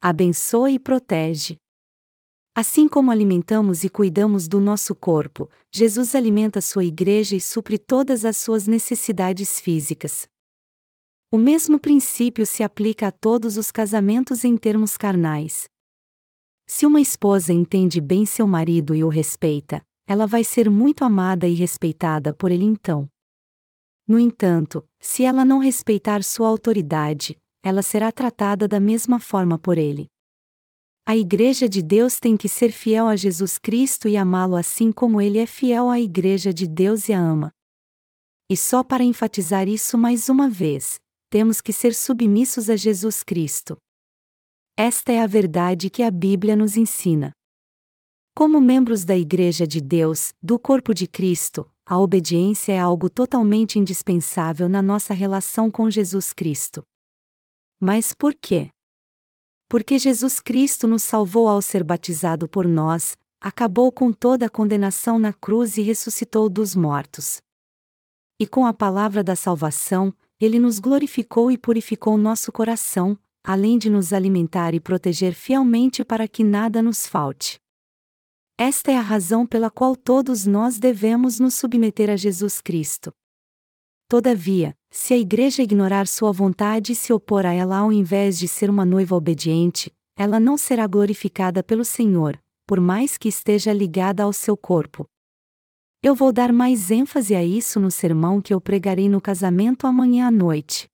abençoa 0.00 0.72
e 0.72 0.78
protege. 0.78 1.59
Assim 2.54 2.88
como 2.88 3.10
alimentamos 3.10 3.84
e 3.84 3.88
cuidamos 3.88 4.48
do 4.48 4.60
nosso 4.60 4.94
corpo, 4.94 5.48
Jesus 5.72 6.14
alimenta 6.14 6.60
sua 6.60 6.84
igreja 6.84 7.36
e 7.36 7.40
supre 7.40 7.78
todas 7.78 8.24
as 8.24 8.36
suas 8.36 8.66
necessidades 8.66 9.60
físicas. 9.60 10.28
O 11.32 11.38
mesmo 11.38 11.78
princípio 11.78 12.44
se 12.44 12.64
aplica 12.64 13.06
a 13.06 13.12
todos 13.12 13.56
os 13.56 13.70
casamentos 13.70 14.44
em 14.44 14.56
termos 14.56 14.96
carnais. 14.96 15.68
Se 16.66 16.84
uma 16.84 17.00
esposa 17.00 17.52
entende 17.52 18.00
bem 18.00 18.26
seu 18.26 18.48
marido 18.48 18.96
e 18.96 19.04
o 19.04 19.08
respeita, 19.08 19.80
ela 20.06 20.26
vai 20.26 20.42
ser 20.42 20.68
muito 20.68 21.04
amada 21.04 21.46
e 21.46 21.54
respeitada 21.54 22.34
por 22.34 22.50
ele 22.50 22.64
então. 22.64 23.08
No 24.08 24.18
entanto, 24.18 24.84
se 24.98 25.22
ela 25.22 25.44
não 25.44 25.58
respeitar 25.60 26.24
sua 26.24 26.48
autoridade, 26.48 27.36
ela 27.62 27.80
será 27.80 28.10
tratada 28.10 28.66
da 28.66 28.80
mesma 28.80 29.20
forma 29.20 29.56
por 29.56 29.78
ele. 29.78 30.08
A 31.10 31.16
Igreja 31.16 31.68
de 31.68 31.82
Deus 31.82 32.20
tem 32.20 32.36
que 32.36 32.48
ser 32.48 32.70
fiel 32.70 33.08
a 33.08 33.16
Jesus 33.16 33.58
Cristo 33.58 34.06
e 34.06 34.16
amá-lo 34.16 34.54
assim 34.54 34.92
como 34.92 35.20
ele 35.20 35.38
é 35.38 35.44
fiel 35.44 35.90
à 35.90 35.98
Igreja 35.98 36.54
de 36.54 36.68
Deus 36.68 37.08
e 37.08 37.12
a 37.12 37.18
ama. 37.18 37.52
E 38.48 38.56
só 38.56 38.84
para 38.84 39.02
enfatizar 39.02 39.66
isso 39.66 39.98
mais 39.98 40.28
uma 40.28 40.48
vez, 40.48 41.00
temos 41.28 41.60
que 41.60 41.72
ser 41.72 41.96
submissos 41.96 42.70
a 42.70 42.76
Jesus 42.76 43.24
Cristo. 43.24 43.76
Esta 44.76 45.10
é 45.10 45.20
a 45.20 45.26
verdade 45.26 45.90
que 45.90 46.04
a 46.04 46.12
Bíblia 46.12 46.54
nos 46.54 46.76
ensina. 46.76 47.32
Como 48.32 48.60
membros 48.60 49.04
da 49.04 49.16
Igreja 49.18 49.66
de 49.66 49.80
Deus, 49.80 50.32
do 50.40 50.60
corpo 50.60 50.94
de 50.94 51.08
Cristo, 51.08 51.68
a 51.84 51.98
obediência 51.98 52.70
é 52.72 52.78
algo 52.78 53.10
totalmente 53.10 53.80
indispensável 53.80 54.68
na 54.68 54.80
nossa 54.80 55.12
relação 55.12 55.72
com 55.72 55.90
Jesus 55.90 56.32
Cristo. 56.32 56.84
Mas 57.80 58.14
por 58.14 58.32
quê? 58.32 58.70
Porque 59.70 60.00
Jesus 60.00 60.40
Cristo 60.40 60.88
nos 60.88 61.04
salvou 61.04 61.46
ao 61.46 61.62
ser 61.62 61.84
batizado 61.84 62.48
por 62.48 62.66
nós, 62.66 63.16
acabou 63.40 63.92
com 63.92 64.12
toda 64.12 64.46
a 64.46 64.50
condenação 64.50 65.16
na 65.16 65.32
cruz 65.32 65.78
e 65.78 65.82
ressuscitou 65.82 66.48
dos 66.48 66.74
mortos. 66.74 67.40
E 68.40 68.48
com 68.48 68.66
a 68.66 68.74
palavra 68.74 69.22
da 69.22 69.36
salvação, 69.36 70.12
ele 70.40 70.58
nos 70.58 70.80
glorificou 70.80 71.52
e 71.52 71.56
purificou 71.56 72.18
nosso 72.18 72.50
coração, 72.50 73.16
além 73.44 73.78
de 73.78 73.88
nos 73.88 74.12
alimentar 74.12 74.74
e 74.74 74.80
proteger 74.80 75.34
fielmente 75.34 76.04
para 76.04 76.26
que 76.26 76.42
nada 76.42 76.82
nos 76.82 77.06
falte. 77.06 77.60
Esta 78.58 78.90
é 78.90 78.96
a 78.96 79.00
razão 79.00 79.46
pela 79.46 79.70
qual 79.70 79.94
todos 79.94 80.46
nós 80.46 80.80
devemos 80.80 81.38
nos 81.38 81.54
submeter 81.54 82.10
a 82.10 82.16
Jesus 82.16 82.60
Cristo. 82.60 83.12
Todavia, 84.08 84.76
se 84.90 85.14
a 85.14 85.16
igreja 85.16 85.62
ignorar 85.62 86.06
sua 86.08 86.32
vontade 86.32 86.92
e 86.92 86.96
se 86.96 87.12
opor 87.12 87.46
a 87.46 87.52
ela 87.52 87.78
ao 87.78 87.92
invés 87.92 88.38
de 88.38 88.48
ser 88.48 88.68
uma 88.68 88.84
noiva 88.84 89.14
obediente, 89.14 89.92
ela 90.16 90.40
não 90.40 90.58
será 90.58 90.86
glorificada 90.86 91.62
pelo 91.62 91.84
Senhor, 91.84 92.40
por 92.66 92.80
mais 92.80 93.16
que 93.16 93.28
esteja 93.28 93.72
ligada 93.72 94.24
ao 94.24 94.32
seu 94.32 94.56
corpo. 94.56 95.06
Eu 96.02 96.14
vou 96.14 96.32
dar 96.32 96.52
mais 96.52 96.90
ênfase 96.90 97.34
a 97.34 97.44
isso 97.44 97.78
no 97.78 97.90
sermão 97.90 98.40
que 98.40 98.52
eu 98.52 98.60
pregarei 98.60 99.08
no 99.08 99.20
casamento 99.20 99.86
amanhã 99.86 100.26
à 100.26 100.30
noite. 100.30 100.88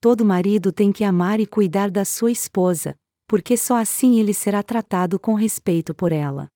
Todo 0.00 0.24
marido 0.24 0.70
tem 0.70 0.92
que 0.92 1.02
amar 1.02 1.40
e 1.40 1.46
cuidar 1.46 1.90
da 1.90 2.04
sua 2.04 2.30
esposa, 2.30 2.94
porque 3.26 3.56
só 3.56 3.76
assim 3.76 4.18
ele 4.20 4.34
será 4.34 4.62
tratado 4.62 5.18
com 5.18 5.34
respeito 5.34 5.94
por 5.94 6.12
ela. 6.12 6.48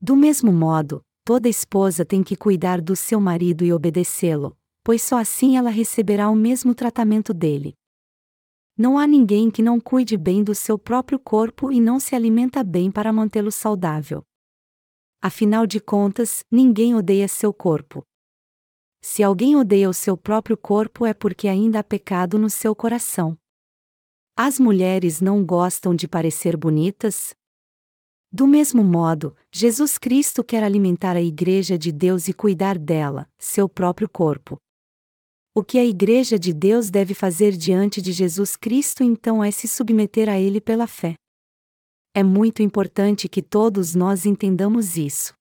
Do 0.00 0.14
mesmo 0.14 0.52
modo, 0.52 1.00
toda 1.24 1.48
esposa 1.48 2.04
tem 2.04 2.22
que 2.22 2.36
cuidar 2.36 2.80
do 2.80 2.94
seu 2.94 3.20
marido 3.20 3.64
e 3.64 3.72
obedecê-lo, 3.72 4.56
pois 4.84 5.02
só 5.02 5.16
assim 5.18 5.56
ela 5.56 5.70
receberá 5.70 6.28
o 6.28 6.36
mesmo 6.36 6.74
tratamento 6.74 7.32
dele. 7.32 7.74
Não 8.76 8.98
há 8.98 9.06
ninguém 9.06 9.50
que 9.50 9.62
não 9.62 9.80
cuide 9.80 10.16
bem 10.16 10.44
do 10.44 10.54
seu 10.54 10.78
próprio 10.78 11.18
corpo 11.18 11.72
e 11.72 11.80
não 11.80 11.98
se 11.98 12.14
alimenta 12.14 12.62
bem 12.62 12.90
para 12.90 13.12
mantê-lo 13.12 13.50
saudável. 13.50 14.22
Afinal 15.22 15.66
de 15.66 15.80
contas, 15.80 16.44
ninguém 16.50 16.94
odeia 16.94 17.26
seu 17.26 17.54
corpo. 17.54 18.04
Se 19.00 19.22
alguém 19.22 19.56
odeia 19.56 19.88
o 19.88 19.94
seu 19.94 20.16
próprio 20.16 20.56
corpo 20.56 21.06
é 21.06 21.14
porque 21.14 21.48
ainda 21.48 21.78
há 21.78 21.84
pecado 21.84 22.38
no 22.38 22.50
seu 22.50 22.76
coração. 22.76 23.38
As 24.36 24.58
mulheres 24.60 25.20
não 25.20 25.44
gostam 25.44 25.94
de 25.94 26.06
parecer 26.06 26.56
bonitas, 26.56 27.34
do 28.36 28.48
mesmo 28.48 28.82
modo, 28.82 29.36
Jesus 29.52 29.96
Cristo 29.96 30.42
quer 30.42 30.64
alimentar 30.64 31.14
a 31.14 31.22
Igreja 31.22 31.78
de 31.78 31.92
Deus 31.92 32.26
e 32.26 32.32
cuidar 32.32 32.76
dela, 32.76 33.30
seu 33.38 33.68
próprio 33.68 34.08
corpo. 34.08 34.60
O 35.56 35.62
que 35.62 35.78
a 35.78 35.84
Igreja 35.84 36.36
de 36.36 36.52
Deus 36.52 36.90
deve 36.90 37.14
fazer 37.14 37.52
diante 37.52 38.02
de 38.02 38.10
Jesus 38.10 38.56
Cristo 38.56 39.04
então 39.04 39.42
é 39.42 39.52
se 39.52 39.68
submeter 39.68 40.28
a 40.28 40.36
Ele 40.36 40.60
pela 40.60 40.88
fé. 40.88 41.14
É 42.12 42.24
muito 42.24 42.60
importante 42.60 43.28
que 43.28 43.40
todos 43.40 43.94
nós 43.94 44.26
entendamos 44.26 44.96
isso. 44.96 45.32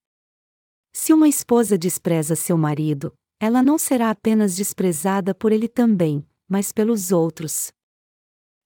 Se 0.93 1.11
uma 1.11 1.27
esposa 1.27 1.79
despreza 1.79 2.35
seu 2.35 2.55
marido, 2.55 3.11
ela 3.39 3.63
não 3.63 3.79
será 3.79 4.11
apenas 4.11 4.55
desprezada 4.55 5.33
por 5.33 5.51
ele 5.51 5.67
também, 5.67 6.23
mas 6.47 6.71
pelos 6.71 7.11
outros. 7.11 7.71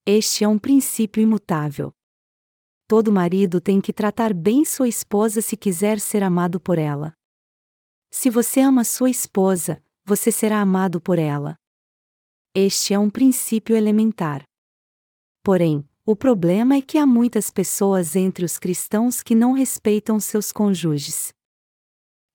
Este 0.04 0.44
é 0.44 0.48
um 0.48 0.58
princípio 0.58 1.22
imutável. 1.22 1.94
Todo 2.86 3.10
marido 3.10 3.58
tem 3.58 3.80
que 3.80 3.92
tratar 3.92 4.34
bem 4.34 4.66
sua 4.66 4.88
esposa 4.88 5.40
se 5.40 5.56
quiser 5.56 5.98
ser 5.98 6.22
amado 6.22 6.60
por 6.60 6.76
ela. 6.78 7.14
Se 8.10 8.28
você 8.28 8.60
ama 8.60 8.84
sua 8.84 9.08
esposa, 9.08 9.82
você 10.08 10.32
será 10.32 10.58
amado 10.62 11.02
por 11.02 11.18
ela. 11.18 11.54
Este 12.54 12.94
é 12.94 12.98
um 12.98 13.10
princípio 13.10 13.76
elementar. 13.76 14.42
Porém, 15.44 15.86
o 16.06 16.16
problema 16.16 16.76
é 16.76 16.80
que 16.80 16.96
há 16.96 17.06
muitas 17.06 17.50
pessoas 17.50 18.16
entre 18.16 18.42
os 18.42 18.58
cristãos 18.58 19.22
que 19.22 19.34
não 19.34 19.52
respeitam 19.52 20.18
seus 20.18 20.50
cônjuges. 20.50 21.28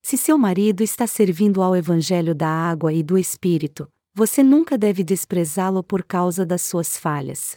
Se 0.04 0.16
seu 0.16 0.38
marido 0.38 0.84
está 0.84 1.04
servindo 1.08 1.60
ao 1.60 1.74
Evangelho 1.74 2.32
da 2.32 2.48
água 2.48 2.92
e 2.92 3.02
do 3.02 3.18
Espírito, 3.18 3.88
você 4.14 4.40
nunca 4.40 4.78
deve 4.78 5.02
desprezá-lo 5.02 5.82
por 5.82 6.04
causa 6.04 6.46
das 6.46 6.62
suas 6.62 6.96
falhas. 6.96 7.56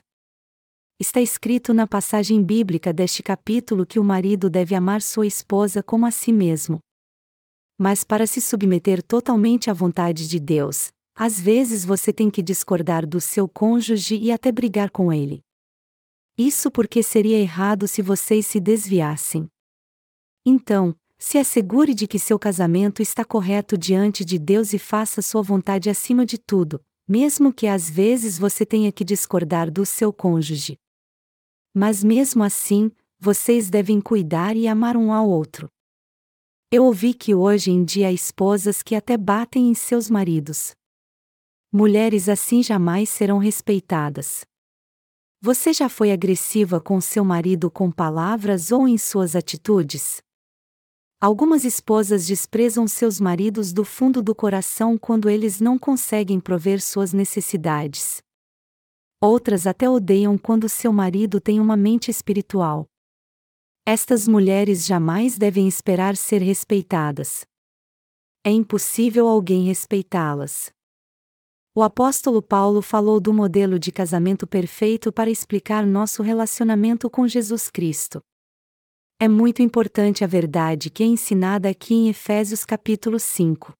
Está 0.99 1.21
escrito 1.21 1.75
na 1.75 1.86
passagem 1.86 2.43
bíblica 2.43 2.91
deste 2.91 3.21
capítulo 3.21 3.86
que 3.86 3.99
o 3.99 4.03
marido 4.03 4.49
deve 4.49 4.73
amar 4.73 5.03
sua 5.03 5.27
esposa 5.27 5.84
como 5.84 6.08
a 6.08 6.12
si 6.12 6.34
mesmo, 6.34 6.80
mas 7.77 8.03
para 8.03 8.25
se 8.25 8.41
submeter 8.41 9.03
totalmente 9.03 9.69
à 9.69 9.73
vontade 9.73 10.27
de 10.27 10.39
Deus, 10.39 10.91
às 11.15 11.39
vezes 11.39 11.85
você 11.85 12.11
tem 12.11 12.29
que 12.29 12.41
discordar 12.41 13.05
do 13.05 13.21
seu 13.21 13.47
cônjuge 13.47 14.17
e 14.17 14.31
até 14.31 14.51
brigar 14.51 14.89
com 14.89 15.11
ele. 15.13 15.41
Isso 16.37 16.69
porque 16.69 17.01
seria 17.01 17.37
errado 17.37 17.87
se 17.87 18.01
vocês 18.01 18.45
se 18.45 18.59
desviassem. 18.59 19.47
Então, 20.45 20.95
se 21.17 21.37
assegure 21.37 21.93
de 21.93 22.07
que 22.07 22.19
seu 22.19 22.37
casamento 22.37 23.01
está 23.01 23.25
correto 23.25 23.77
diante 23.77 24.23
de 24.23 24.37
Deus 24.37 24.73
e 24.73 24.79
faça 24.79 25.21
sua 25.21 25.41
vontade 25.41 25.89
acima 25.89 26.25
de 26.25 26.37
tudo, 26.37 26.79
mesmo 27.07 27.51
que 27.51 27.65
às 27.65 27.89
vezes 27.89 28.37
você 28.37 28.65
tenha 28.65 28.91
que 28.91 29.03
discordar 29.03 29.71
do 29.71 29.85
seu 29.85 30.13
cônjuge. 30.13 30.77
Mas 31.73 32.03
mesmo 32.03 32.43
assim, 32.43 32.91
vocês 33.19 33.69
devem 33.69 33.99
cuidar 33.99 34.55
e 34.55 34.67
amar 34.67 34.95
um 34.95 35.11
ao 35.11 35.27
outro. 35.27 35.67
Eu 36.69 36.84
ouvi 36.84 37.13
que 37.13 37.34
hoje 37.34 37.71
em 37.71 37.86
dia 37.86 38.10
há 38.10 38.12
esposas 38.12 38.84
que 38.84 38.93
até 38.93 39.15
batem 39.15 39.69
em 39.69 39.73
seus 39.73 40.10
maridos. 40.10 40.75
Mulheres 41.71 42.27
assim 42.27 42.62
jamais 42.62 43.08
serão 43.10 43.38
respeitadas. 43.38 44.43
Você 45.39 45.71
já 45.71 45.88
foi 45.88 46.12
agressiva 46.12 46.82
com 46.82 46.99
seu 46.99 47.23
marido 47.23 47.71
com 47.71 47.89
palavras 47.89 48.69
ou 48.69 48.86
em 48.86 48.97
suas 48.97 49.34
atitudes? 49.34 50.21
Algumas 51.21 51.63
esposas 51.63 52.27
desprezam 52.27 52.86
seus 52.86 53.17
maridos 53.17 53.71
do 53.71 53.86
fundo 53.86 54.21
do 54.21 54.36
coração 54.36 54.97
quando 54.97 55.30
eles 55.30 55.62
não 55.62 55.80
conseguem 55.80 56.38
prover 56.38 56.82
suas 56.82 57.13
necessidades. 57.13 58.21
Outras 59.21 59.65
até 59.65 59.89
odeiam 59.89 60.38
quando 60.38 60.67
seu 60.67 60.91
marido 60.91 61.39
tem 61.39 61.62
uma 61.62 61.77
mente 61.77 62.12
espiritual. 62.12 62.86
Estas 63.89 64.28
mulheres 64.28 64.86
jamais 64.86 65.38
devem 65.38 65.65
esperar 65.65 66.17
ser 66.17 66.41
respeitadas. 66.41 67.45
É 68.45 68.52
impossível 68.52 69.30
alguém 69.30 69.63
respeitá-las. 69.63 70.73
O 71.73 71.82
apóstolo 71.82 72.41
Paulo 72.41 72.82
falou 72.82 73.17
do 73.17 73.34
modelo 73.34 73.80
de 73.80 73.89
casamento 73.89 74.45
perfeito 74.45 75.10
para 75.10 75.30
explicar 75.30 75.86
nosso 75.86 76.21
relacionamento 76.21 77.10
com 77.10 77.26
Jesus 77.30 77.69
Cristo. 77.69 78.19
É 79.21 79.30
muito 79.30 79.62
importante 79.62 80.21
a 80.21 80.28
verdade 80.28 80.89
que 80.89 81.02
é 81.02 81.06
ensinada 81.06 81.69
aqui 81.69 81.93
em 81.93 82.10
Efésios 82.10 82.65
capítulo 82.65 83.17
5. 83.17 83.71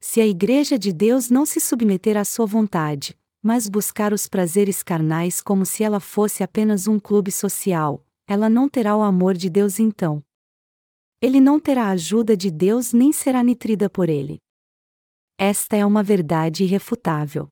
Se 0.00 0.20
a 0.20 0.26
Igreja 0.26 0.76
de 0.76 0.92
Deus 0.92 1.30
não 1.30 1.46
se 1.46 1.60
submeter 1.60 2.16
à 2.16 2.24
sua 2.24 2.46
vontade, 2.46 3.16
mas 3.40 3.68
buscar 3.68 4.12
os 4.12 4.26
prazeres 4.26 4.82
carnais 4.82 5.40
como 5.40 5.64
se 5.64 5.84
ela 5.84 6.00
fosse 6.00 6.42
apenas 6.42 6.88
um 6.88 6.98
clube 6.98 7.30
social, 7.30 8.04
ela 8.26 8.48
não 8.48 8.68
terá 8.68 8.96
o 8.96 9.02
amor 9.02 9.34
de 9.34 9.50
Deus 9.50 9.78
então. 9.78 10.24
Ele 11.20 11.40
não 11.40 11.58
terá 11.58 11.84
a 11.84 11.90
ajuda 11.90 12.36
de 12.36 12.50
Deus 12.50 12.92
nem 12.92 13.12
será 13.12 13.42
nutrida 13.42 13.88
por 13.88 14.08
ele. 14.08 14.38
Esta 15.38 15.76
é 15.76 15.84
uma 15.84 16.02
verdade 16.02 16.64
irrefutável. 16.64 17.48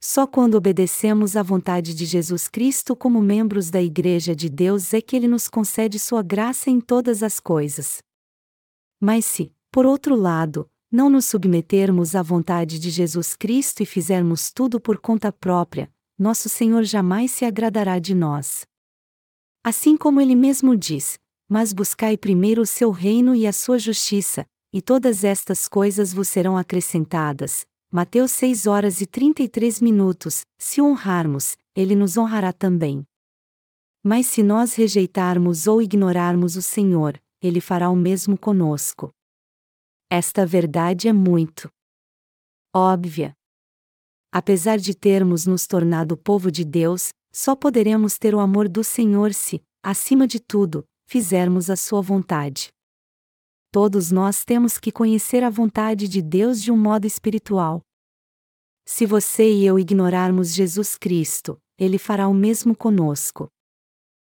Só 0.00 0.26
quando 0.26 0.54
obedecemos 0.54 1.36
à 1.36 1.42
vontade 1.42 1.92
de 1.92 2.06
Jesus 2.06 2.46
Cristo 2.46 2.94
como 2.94 3.20
membros 3.20 3.68
da 3.68 3.82
Igreja 3.82 4.34
de 4.34 4.48
Deus 4.48 4.94
é 4.94 5.00
que 5.00 5.16
Ele 5.16 5.26
nos 5.26 5.48
concede 5.48 5.98
Sua 5.98 6.22
graça 6.22 6.70
em 6.70 6.80
todas 6.80 7.22
as 7.22 7.40
coisas. 7.40 7.98
Mas 9.00 9.24
se, 9.24 9.52
por 9.72 9.84
outro 9.84 10.14
lado, 10.14 10.70
não 10.90 11.10
nos 11.10 11.26
submetermos 11.26 12.14
à 12.14 12.22
vontade 12.22 12.78
de 12.78 12.90
Jesus 12.90 13.34
Cristo 13.34 13.82
e 13.82 13.86
fizermos 13.86 14.52
tudo 14.52 14.80
por 14.80 14.98
conta 14.98 15.32
própria, 15.32 15.92
nosso 16.16 16.48
Senhor 16.48 16.84
jamais 16.84 17.32
se 17.32 17.44
agradará 17.44 17.98
de 17.98 18.14
nós. 18.14 18.64
Assim 19.64 19.96
como 19.96 20.20
ele 20.20 20.34
mesmo 20.34 20.76
diz: 20.76 21.18
Mas 21.48 21.72
buscai 21.72 22.16
primeiro 22.16 22.62
o 22.62 22.66
seu 22.66 22.90
reino 22.90 23.34
e 23.34 23.46
a 23.46 23.52
sua 23.52 23.78
justiça, 23.78 24.46
e 24.72 24.80
todas 24.80 25.24
estas 25.24 25.68
coisas 25.68 26.12
vos 26.12 26.28
serão 26.28 26.56
acrescentadas. 26.56 27.66
Mateus 27.90 28.32
6 28.32 28.66
horas 28.66 29.00
e 29.00 29.06
33 29.06 29.80
minutos. 29.80 30.42
Se 30.58 30.80
honrarmos, 30.80 31.56
ele 31.74 31.94
nos 31.94 32.18
honrará 32.18 32.52
também. 32.52 33.02
Mas 34.04 34.26
se 34.26 34.42
nós 34.42 34.74
rejeitarmos 34.74 35.66
ou 35.66 35.80
ignorarmos 35.80 36.56
o 36.56 36.62
Senhor, 36.62 37.20
ele 37.42 37.60
fará 37.60 37.88
o 37.88 37.96
mesmo 37.96 38.38
conosco. 38.38 39.10
Esta 40.10 40.44
verdade 40.44 41.08
é 41.08 41.12
muito 41.12 41.68
óbvia. 42.74 43.32
Apesar 44.30 44.78
de 44.78 44.94
termos 44.94 45.46
nos 45.46 45.66
tornado 45.66 46.16
povo 46.16 46.50
de 46.50 46.64
Deus, 46.64 47.10
só 47.40 47.54
poderemos 47.54 48.18
ter 48.18 48.34
o 48.34 48.40
amor 48.40 48.68
do 48.68 48.82
Senhor 48.82 49.32
se, 49.32 49.62
acima 49.80 50.26
de 50.26 50.40
tudo, 50.40 50.84
fizermos 51.06 51.70
a 51.70 51.76
sua 51.76 52.02
vontade. 52.02 52.72
Todos 53.70 54.10
nós 54.10 54.44
temos 54.44 54.76
que 54.76 54.90
conhecer 54.90 55.44
a 55.44 55.48
vontade 55.48 56.08
de 56.08 56.20
Deus 56.20 56.60
de 56.60 56.72
um 56.72 56.76
modo 56.76 57.06
espiritual. 57.06 57.80
Se 58.84 59.06
você 59.06 59.48
e 59.52 59.64
eu 59.64 59.78
ignorarmos 59.78 60.52
Jesus 60.52 60.98
Cristo, 60.98 61.56
ele 61.78 61.96
fará 61.96 62.26
o 62.26 62.34
mesmo 62.34 62.74
conosco. 62.74 63.48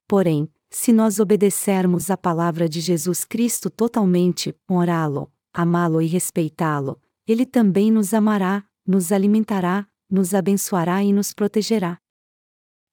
Porém, 0.06 0.46
se 0.68 0.92
nós 0.92 1.18
obedecermos 1.18 2.10
à 2.10 2.18
palavra 2.18 2.68
de 2.68 2.82
Jesus 2.82 3.24
Cristo 3.24 3.70
totalmente, 3.70 4.54
honrá-lo, 4.70 5.32
amá-lo 5.54 6.02
e 6.02 6.06
respeitá-lo, 6.06 7.00
ele 7.26 7.46
também 7.46 7.90
nos 7.90 8.12
amará, 8.12 8.62
nos 8.86 9.10
alimentará, 9.10 9.88
nos 10.10 10.34
abençoará 10.34 11.02
e 11.02 11.14
nos 11.14 11.32
protegerá. 11.32 11.98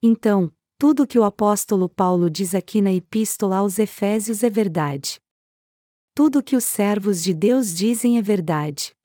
Então, 0.01 0.51
tudo 0.77 1.03
o 1.03 1.07
que 1.07 1.17
o 1.17 1.23
apóstolo 1.23 1.89
Paulo 1.89 2.29
diz 2.29 2.53
aqui 2.53 2.81
na 2.81 2.93
Epístola 2.93 3.57
aos 3.57 3.79
Efésios 3.79 4.43
é 4.43 4.49
verdade. 4.49 5.19
Tudo 6.13 6.39
o 6.39 6.43
que 6.43 6.55
os 6.55 6.63
servos 6.63 7.23
de 7.23 7.33
Deus 7.33 7.73
dizem 7.73 8.17
é 8.17 8.21
verdade. 8.21 8.95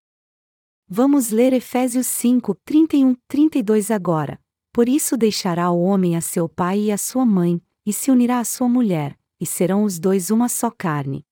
Vamos 0.87 1.31
ler 1.31 1.55
Efésios 1.55 2.07
5, 2.09 2.55
31, 2.65 3.17
32 3.27 3.91
agora. 3.91 4.39
Por 4.71 4.89
isso 4.89 5.17
deixará 5.17 5.71
o 5.71 5.83
homem 5.83 6.15
a 6.17 6.21
seu 6.21 6.47
pai 6.49 6.81
e 6.81 6.93
a 6.93 6.99
sua 6.99 7.25
mãe, 7.25 7.63
e 7.87 7.93
se 7.93 8.11
unirá 8.11 8.39
à 8.39 8.45
sua 8.45 8.69
mulher, 8.69 9.19
e 9.41 9.47
serão 9.47 9.85
os 9.85 9.99
dois 9.99 10.31
uma 10.31 10.49
só 10.49 10.71
carne. 10.71 11.25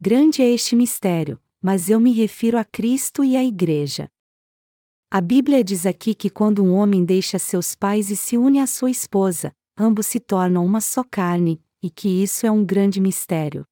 Grande 0.00 0.42
é 0.42 0.50
este 0.50 0.74
mistério, 0.74 1.38
mas 1.60 1.88
eu 1.88 2.00
me 2.00 2.12
refiro 2.12 2.58
a 2.58 2.64
Cristo 2.64 3.22
e 3.22 3.36
à 3.36 3.44
Igreja. 3.44 4.10
A 5.14 5.20
Bíblia 5.20 5.62
diz 5.62 5.84
aqui 5.84 6.14
que 6.14 6.30
quando 6.30 6.64
um 6.64 6.72
homem 6.72 7.04
deixa 7.04 7.38
seus 7.38 7.74
pais 7.74 8.10
e 8.10 8.16
se 8.16 8.38
une 8.38 8.58
à 8.58 8.66
sua 8.66 8.90
esposa, 8.90 9.52
ambos 9.78 10.06
se 10.06 10.18
tornam 10.18 10.64
uma 10.64 10.80
só 10.80 11.04
carne, 11.04 11.60
e 11.82 11.90
que 11.90 12.08
isso 12.08 12.46
é 12.46 12.50
um 12.50 12.64
grande 12.64 12.98
mistério. 12.98 13.66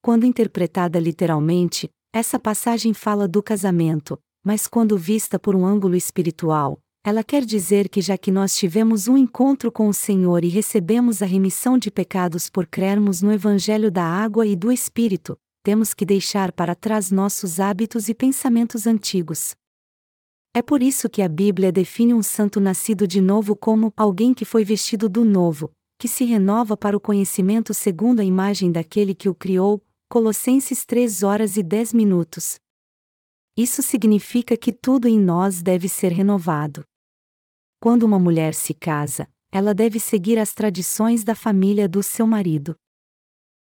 Quando 0.00 0.24
interpretada 0.24 1.00
literalmente, 1.00 1.90
essa 2.14 2.38
passagem 2.38 2.94
fala 2.94 3.26
do 3.26 3.42
casamento, 3.42 4.16
mas 4.46 4.68
quando 4.68 4.96
vista 4.96 5.40
por 5.40 5.56
um 5.56 5.66
ângulo 5.66 5.96
espiritual, 5.96 6.78
ela 7.04 7.24
quer 7.24 7.44
dizer 7.44 7.88
que 7.88 8.00
já 8.00 8.16
que 8.16 8.30
nós 8.30 8.56
tivemos 8.56 9.08
um 9.08 9.16
encontro 9.16 9.72
com 9.72 9.88
o 9.88 9.92
Senhor 9.92 10.44
e 10.44 10.48
recebemos 10.48 11.20
a 11.20 11.26
remissão 11.26 11.76
de 11.76 11.90
pecados 11.90 12.48
por 12.48 12.68
crermos 12.68 13.22
no 13.22 13.32
Evangelho 13.32 13.90
da 13.90 14.04
Água 14.04 14.46
e 14.46 14.54
do 14.54 14.70
Espírito, 14.70 15.36
temos 15.64 15.92
que 15.92 16.06
deixar 16.06 16.52
para 16.52 16.76
trás 16.76 17.10
nossos 17.10 17.58
hábitos 17.58 18.08
e 18.08 18.14
pensamentos 18.14 18.86
antigos. 18.86 19.56
É 20.56 20.62
por 20.62 20.84
isso 20.84 21.10
que 21.10 21.20
a 21.20 21.28
Bíblia 21.28 21.72
define 21.72 22.14
um 22.14 22.22
santo 22.22 22.60
nascido 22.60 23.08
de 23.08 23.20
novo 23.20 23.56
como 23.56 23.92
alguém 23.96 24.32
que 24.32 24.44
foi 24.44 24.64
vestido 24.64 25.08
do 25.08 25.24
novo, 25.24 25.72
que 25.98 26.06
se 26.06 26.24
renova 26.24 26.76
para 26.76 26.96
o 26.96 27.00
conhecimento 27.00 27.74
segundo 27.74 28.20
a 28.20 28.24
imagem 28.24 28.70
daquele 28.70 29.16
que 29.16 29.28
o 29.28 29.34
criou. 29.34 29.84
Colossenses 30.08 30.84
3 30.84 31.24
horas 31.24 31.56
e 31.56 31.62
10 31.62 31.92
minutos. 31.92 32.60
Isso 33.56 33.82
significa 33.82 34.56
que 34.56 34.72
tudo 34.72 35.08
em 35.08 35.18
nós 35.18 35.60
deve 35.60 35.88
ser 35.88 36.12
renovado. 36.12 36.84
Quando 37.80 38.04
uma 38.04 38.20
mulher 38.20 38.54
se 38.54 38.72
casa, 38.74 39.28
ela 39.50 39.74
deve 39.74 39.98
seguir 39.98 40.38
as 40.38 40.54
tradições 40.54 41.24
da 41.24 41.34
família 41.34 41.88
do 41.88 42.00
seu 42.00 42.28
marido. 42.28 42.76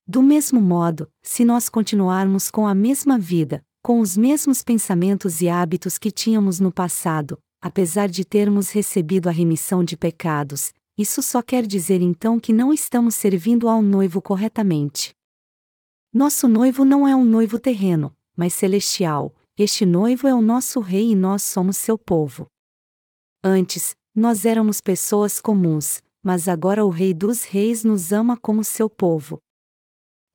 Do 0.08 0.24
mesmo 0.24 0.60
modo, 0.60 1.08
se 1.22 1.46
nós 1.46 1.70
continuarmos 1.70 2.50
com 2.50 2.66
a 2.66 2.74
mesma 2.74 3.20
vida, 3.20 3.64
com 3.82 4.00
os 4.00 4.18
mesmos 4.18 4.62
pensamentos 4.62 5.42
e 5.42 5.50
hábitos 5.50 5.98
que 5.98 6.12
tínhamos 6.12 6.60
no 6.60 6.72
passado, 6.72 7.38
apesar 7.62 8.10
de 8.10 8.26
termos 8.26 8.72
recebido 8.72 9.30
a 9.30 9.32
remissão 9.32 9.84
de 9.84 9.96
pecados, 9.96 10.74
isso 10.98 11.22
só 11.22 11.42
quer 11.42 11.66
dizer 11.66 12.02
então 12.02 12.40
que 12.40 12.52
não 12.52 12.74
estamos 12.74 13.16
servindo 13.16 13.70
ao 13.70 13.82
noivo 13.82 14.22
corretamente. 14.22 15.14
Nosso 16.14 16.48
noivo 16.48 16.84
não 16.84 17.08
é 17.08 17.16
um 17.16 17.24
noivo 17.24 17.58
terreno, 17.58 18.16
mas 18.36 18.54
celestial, 18.54 19.34
este 19.58 19.86
noivo 19.86 20.28
é 20.28 20.34
o 20.34 20.42
nosso 20.42 20.80
rei 20.80 21.12
e 21.12 21.16
nós 21.16 21.44
somos 21.44 21.78
seu 21.78 21.98
povo. 21.98 22.48
Antes, 23.44 23.96
nós 24.14 24.44
éramos 24.44 24.82
pessoas 24.82 25.40
comuns, 25.40 26.02
mas 26.22 26.50
agora 26.50 26.86
o 26.86 26.90
Rei 26.90 27.14
dos 27.14 27.44
Reis 27.44 27.84
nos 27.84 28.12
ama 28.12 28.36
como 28.36 28.64
seu 28.64 28.90
povo. 28.90 29.40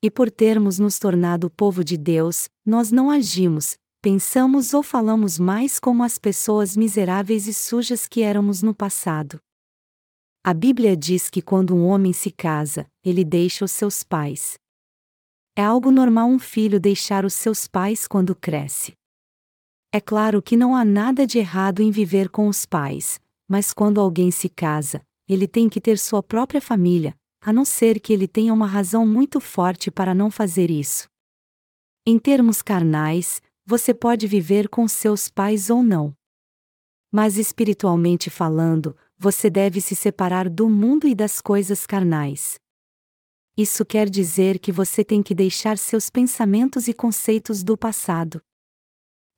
E 0.05 0.11
por 0.11 0.31
termos 0.31 0.79
nos 0.79 0.99
tornado 0.99 1.49
povo 1.49 1.83
de 1.83 1.97
Deus, 1.97 2.47
nós 2.63 2.93
não 2.93 3.11
agimos, 3.11 3.79
pensamos 4.03 4.75
ou 4.75 4.83
falamos 4.83 5.39
mais 5.39 5.81
como 5.81 6.03
as 6.03 6.19
pessoas 6.19 6.77
miseráveis 6.77 7.47
e 7.47 7.55
sujas 7.55 8.07
que 8.07 8.21
éramos 8.21 8.63
no 8.63 8.75
passado. 8.75 9.41
A 10.45 10.53
Bíblia 10.53 10.95
diz 10.95 11.31
que 11.31 11.41
quando 11.41 11.75
um 11.75 11.87
homem 11.87 12.13
se 12.13 12.31
casa, 12.31 12.87
ele 13.03 13.25
deixa 13.25 13.65
os 13.65 13.73
seus 13.73 14.03
pais. 14.03 14.59
É 15.57 15.65
algo 15.65 15.91
normal 15.91 16.29
um 16.29 16.39
filho 16.39 16.79
deixar 16.79 17.25
os 17.25 17.33
seus 17.33 17.67
pais 17.67 18.07
quando 18.07 18.37
cresce. 18.37 18.93
É 19.91 20.03
claro 20.03 20.43
que 20.43 20.55
não 20.55 20.77
há 20.77 20.85
nada 20.85 21.27
de 21.27 21.39
errado 21.39 21.81
em 21.81 21.91
viver 21.91 22.29
com 22.29 22.47
os 22.47 22.67
pais, 22.67 23.19
mas 23.49 23.73
quando 23.73 24.03
alguém 24.03 24.31
se 24.31 24.51
casa, 24.51 25.01
ele 25.27 25.49
tem 25.49 25.67
que 25.67 25.81
ter 25.81 25.97
sua 25.97 26.23
própria 26.23 26.61
família, 26.61 27.17
a 27.45 27.53
não 27.53 27.65
ser 27.65 28.01
que 28.01 28.11
ele 28.11 28.27
tenha 28.27 28.55
uma 28.55 28.67
razão 28.67 29.07
muito 29.07 29.39
forte 29.39 29.91
para 29.91 30.15
não 30.15 30.31
fazer 30.31 30.71
isso. 30.71 31.07
Em 32.07 32.19
termos 32.19 32.63
carnais, 32.63 33.43
você 33.67 33.93
pode 33.93 34.27
viver 34.27 34.67
com 34.67 34.89
seus 34.89 35.29
pais 35.29 35.69
ou 35.69 35.83
não. 35.83 36.17
Mas 37.13 37.37
espiritualmente 37.37 38.31
falando, 38.31 38.97
você 39.19 39.51
deve 39.51 39.83
se 39.83 39.95
separar 39.95 40.49
do 40.49 40.71
mundo 40.71 41.07
e 41.07 41.15
das 41.15 41.43
coisas 41.43 41.87
carnais. 41.87 42.59
Isso 43.55 43.85
quer 43.85 44.09
dizer 44.09 44.59
que 44.59 44.73
você 44.73 45.05
tem 45.05 45.23
que 45.23 45.35
deixar 45.35 45.77
seus 45.77 46.09
pensamentos 46.09 46.89
e 46.89 46.95
conceitos 46.95 47.63
do 47.63 47.77
passado. 47.77 48.43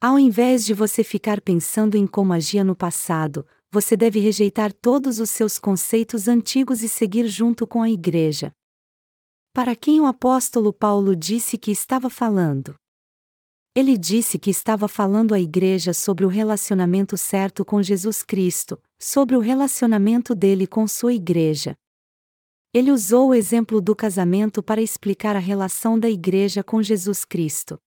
Ao 0.01 0.17
invés 0.17 0.65
de 0.65 0.73
você 0.73 1.03
ficar 1.03 1.41
pensando 1.41 1.97
em 1.97 2.07
como 2.07 2.33
agia 2.33 2.63
no 2.63 2.77
passado, 2.77 3.45
você 3.77 3.95
deve 3.95 4.19
rejeitar 4.19 4.73
todos 4.73 5.21
os 5.21 5.29
seus 5.29 5.59
conceitos 5.59 6.29
antigos 6.29 6.83
e 6.83 6.89
seguir 6.89 7.29
junto 7.29 7.67
com 7.67 7.83
a 7.83 7.91
Igreja. 7.91 8.51
Para 9.53 9.77
quem 9.77 10.01
o 10.01 10.07
apóstolo 10.07 10.73
Paulo 10.73 11.15
disse 11.15 11.59
que 11.59 11.71
estava 11.71 12.09
falando? 12.09 12.75
Ele 13.75 13.99
disse 13.99 14.39
que 14.39 14.49
estava 14.49 14.89
falando 14.89 15.35
à 15.35 15.41
Igreja 15.41 15.93
sobre 15.93 16.25
o 16.25 16.29
relacionamento 16.29 17.19
certo 17.19 17.67
com 17.67 17.83
Jesus 17.83 18.23
Cristo, 18.23 18.81
sobre 18.99 19.37
o 19.37 19.41
relacionamento 19.41 20.35
dele 20.35 20.67
com 20.67 20.89
sua 20.89 21.13
Igreja. 21.13 21.77
Ele 22.73 22.91
usou 22.91 23.29
o 23.29 23.35
exemplo 23.35 23.79
do 23.79 23.95
casamento 23.95 24.63
para 24.63 24.81
explicar 24.81 25.37
a 25.37 25.41
relação 25.41 25.99
da 25.99 26.09
Igreja 26.09 26.65
com 26.65 26.83
Jesus 26.83 27.27
Cristo. 27.27 27.79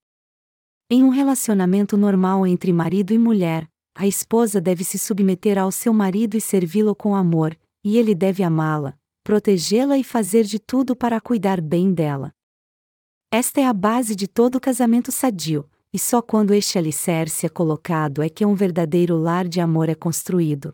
Em 0.88 1.04
um 1.04 1.10
relacionamento 1.10 1.97
normal 1.97 2.45
entre 2.45 2.71
marido 2.71 3.12
e 3.12 3.17
mulher, 3.17 3.67
a 3.95 4.08
esposa 4.08 4.62
deve 4.62 4.84
se 4.84 4.97
submeter 4.97 5.58
ao 5.58 5.71
seu 5.71 5.93
marido 5.93 6.38
e 6.38 6.41
servi-lo 6.41 6.95
com 6.95 7.15
amor, 7.15 7.58
e 7.84 7.97
ele 7.97 8.15
deve 8.15 8.43
amá-la, 8.43 8.97
protegê-la 9.23 9.97
e 9.97 10.04
fazer 10.04 10.43
de 10.43 10.60
tudo 10.60 10.95
para 10.95 11.19
cuidar 11.19 11.62
bem 11.62 11.93
dela. 11.93 12.34
Esta 13.32 13.62
é 13.62 13.65
a 13.65 13.73
base 13.73 14.15
de 14.15 14.28
todo 14.28 14.60
casamento 14.60 15.12
sadio, 15.12 15.69
e 15.93 15.99
só 15.99 16.21
quando 16.21 16.54
este 16.54 16.78
alicerce 16.78 17.45
é 17.45 17.49
colocado 17.49 18.21
é 18.21 18.30
que 18.30 18.45
um 18.45 18.56
verdadeiro 18.56 19.17
lar 19.17 19.47
de 19.47 19.60
amor 19.60 19.89
é 19.89 19.95
construído. 19.95 20.73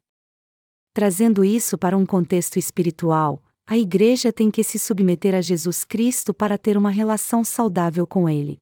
Trazendo 0.93 1.43
isso 1.43 1.77
para 1.77 1.97
um 1.97 2.05
contexto 2.05 2.57
espiritual, 2.57 3.41
a 3.67 3.77
igreja 3.77 4.31
tem 4.31 4.51
que 4.51 4.63
se 4.63 4.77
submeter 4.77 5.33
a 5.33 5.41
Jesus 5.41 5.83
Cristo 5.83 6.33
para 6.33 6.57
ter 6.57 6.77
uma 6.77 6.91
relação 6.91 7.43
saudável 7.43 8.05
com 8.05 8.29
Ele. 8.29 8.59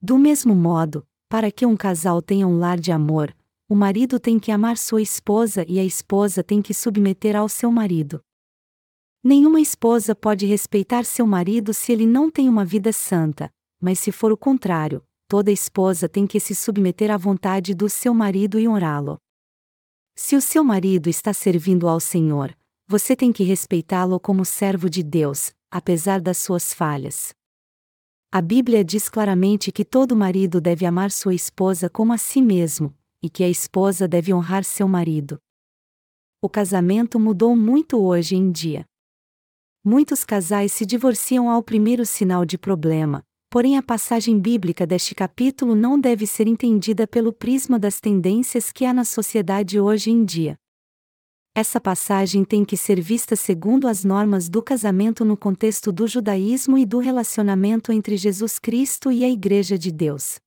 Do 0.00 0.18
mesmo 0.18 0.54
modo, 0.54 1.06
para 1.28 1.50
que 1.50 1.64
um 1.64 1.76
casal 1.76 2.20
tenha 2.20 2.46
um 2.46 2.58
lar 2.58 2.78
de 2.78 2.92
amor, 2.92 3.34
o 3.72 3.74
marido 3.74 4.20
tem 4.20 4.38
que 4.38 4.52
amar 4.52 4.76
sua 4.76 5.00
esposa 5.00 5.64
e 5.66 5.80
a 5.80 5.84
esposa 5.84 6.44
tem 6.44 6.60
que 6.60 6.74
submeter 6.74 7.34
ao 7.34 7.48
seu 7.48 7.72
marido. 7.72 8.20
Nenhuma 9.24 9.62
esposa 9.62 10.14
pode 10.14 10.44
respeitar 10.44 11.06
seu 11.06 11.26
marido 11.26 11.72
se 11.72 11.90
ele 11.90 12.04
não 12.04 12.30
tem 12.30 12.50
uma 12.50 12.66
vida 12.66 12.92
santa, 12.92 13.50
mas 13.80 13.98
se 13.98 14.12
for 14.12 14.30
o 14.30 14.36
contrário, 14.36 15.02
toda 15.26 15.50
esposa 15.50 16.06
tem 16.06 16.26
que 16.26 16.38
se 16.38 16.54
submeter 16.54 17.10
à 17.10 17.16
vontade 17.16 17.72
do 17.72 17.88
seu 17.88 18.12
marido 18.12 18.60
e 18.60 18.68
honrá-lo. 18.68 19.16
Se 20.14 20.36
o 20.36 20.42
seu 20.42 20.62
marido 20.62 21.08
está 21.08 21.32
servindo 21.32 21.88
ao 21.88 21.98
Senhor, 21.98 22.54
você 22.86 23.16
tem 23.16 23.32
que 23.32 23.42
respeitá-lo 23.42 24.20
como 24.20 24.44
servo 24.44 24.90
de 24.90 25.02
Deus, 25.02 25.50
apesar 25.70 26.20
das 26.20 26.36
suas 26.36 26.74
falhas. 26.74 27.32
A 28.30 28.42
Bíblia 28.42 28.84
diz 28.84 29.08
claramente 29.08 29.72
que 29.72 29.82
todo 29.82 30.14
marido 30.14 30.60
deve 30.60 30.84
amar 30.84 31.10
sua 31.10 31.34
esposa 31.34 31.88
como 31.88 32.12
a 32.12 32.18
si 32.18 32.42
mesmo, 32.42 32.94
e 33.22 33.30
que 33.30 33.44
a 33.44 33.48
esposa 33.48 34.08
deve 34.08 34.34
honrar 34.34 34.64
seu 34.64 34.88
marido. 34.88 35.38
O 36.42 36.48
casamento 36.48 37.20
mudou 37.20 37.56
muito 37.56 37.98
hoje 38.02 38.34
em 38.34 38.50
dia. 38.50 38.84
Muitos 39.84 40.24
casais 40.24 40.72
se 40.72 40.84
divorciam 40.84 41.48
ao 41.48 41.62
primeiro 41.62 42.04
sinal 42.04 42.44
de 42.44 42.58
problema, 42.58 43.22
porém 43.48 43.76
a 43.76 43.82
passagem 43.82 44.40
bíblica 44.40 44.86
deste 44.86 45.14
capítulo 45.14 45.74
não 45.74 46.00
deve 46.00 46.26
ser 46.26 46.46
entendida 46.48 47.06
pelo 47.06 47.32
prisma 47.32 47.78
das 47.78 48.00
tendências 48.00 48.72
que 48.72 48.84
há 48.84 48.92
na 48.92 49.04
sociedade 49.04 49.78
hoje 49.78 50.10
em 50.10 50.24
dia. 50.24 50.56
Essa 51.54 51.78
passagem 51.78 52.46
tem 52.46 52.64
que 52.64 52.78
ser 52.78 52.98
vista 52.98 53.36
segundo 53.36 53.86
as 53.86 54.04
normas 54.04 54.48
do 54.48 54.62
casamento 54.62 55.22
no 55.22 55.36
contexto 55.36 55.92
do 55.92 56.06
judaísmo 56.06 56.78
e 56.78 56.86
do 56.86 56.98
relacionamento 56.98 57.92
entre 57.92 58.16
Jesus 58.16 58.58
Cristo 58.58 59.12
e 59.12 59.22
a 59.22 59.28
Igreja 59.28 59.76
de 59.76 59.92
Deus. 59.92 60.40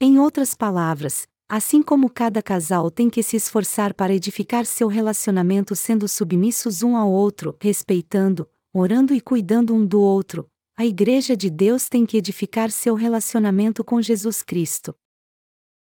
Em 0.00 0.20
outras 0.20 0.54
palavras, 0.54 1.26
assim 1.48 1.82
como 1.82 2.08
cada 2.08 2.42
casal 2.42 2.90
tem 2.90 3.10
que 3.10 3.22
se 3.22 3.36
esforçar 3.36 3.94
para 3.94 4.14
edificar 4.14 4.64
seu 4.64 4.88
relacionamento 4.88 5.76
sendo 5.76 6.08
submissos 6.08 6.82
um 6.82 6.96
ao 6.96 7.10
outro, 7.10 7.56
respeitando, 7.60 8.48
orando 8.72 9.14
e 9.14 9.20
cuidando 9.20 9.74
um 9.74 9.84
do 9.84 10.00
outro, 10.00 10.48
a 10.76 10.84
Igreja 10.84 11.36
de 11.36 11.48
Deus 11.48 11.88
tem 11.88 12.04
que 12.04 12.16
edificar 12.16 12.68
seu 12.68 12.96
relacionamento 12.96 13.84
com 13.84 14.02
Jesus 14.02 14.42
Cristo. 14.42 14.92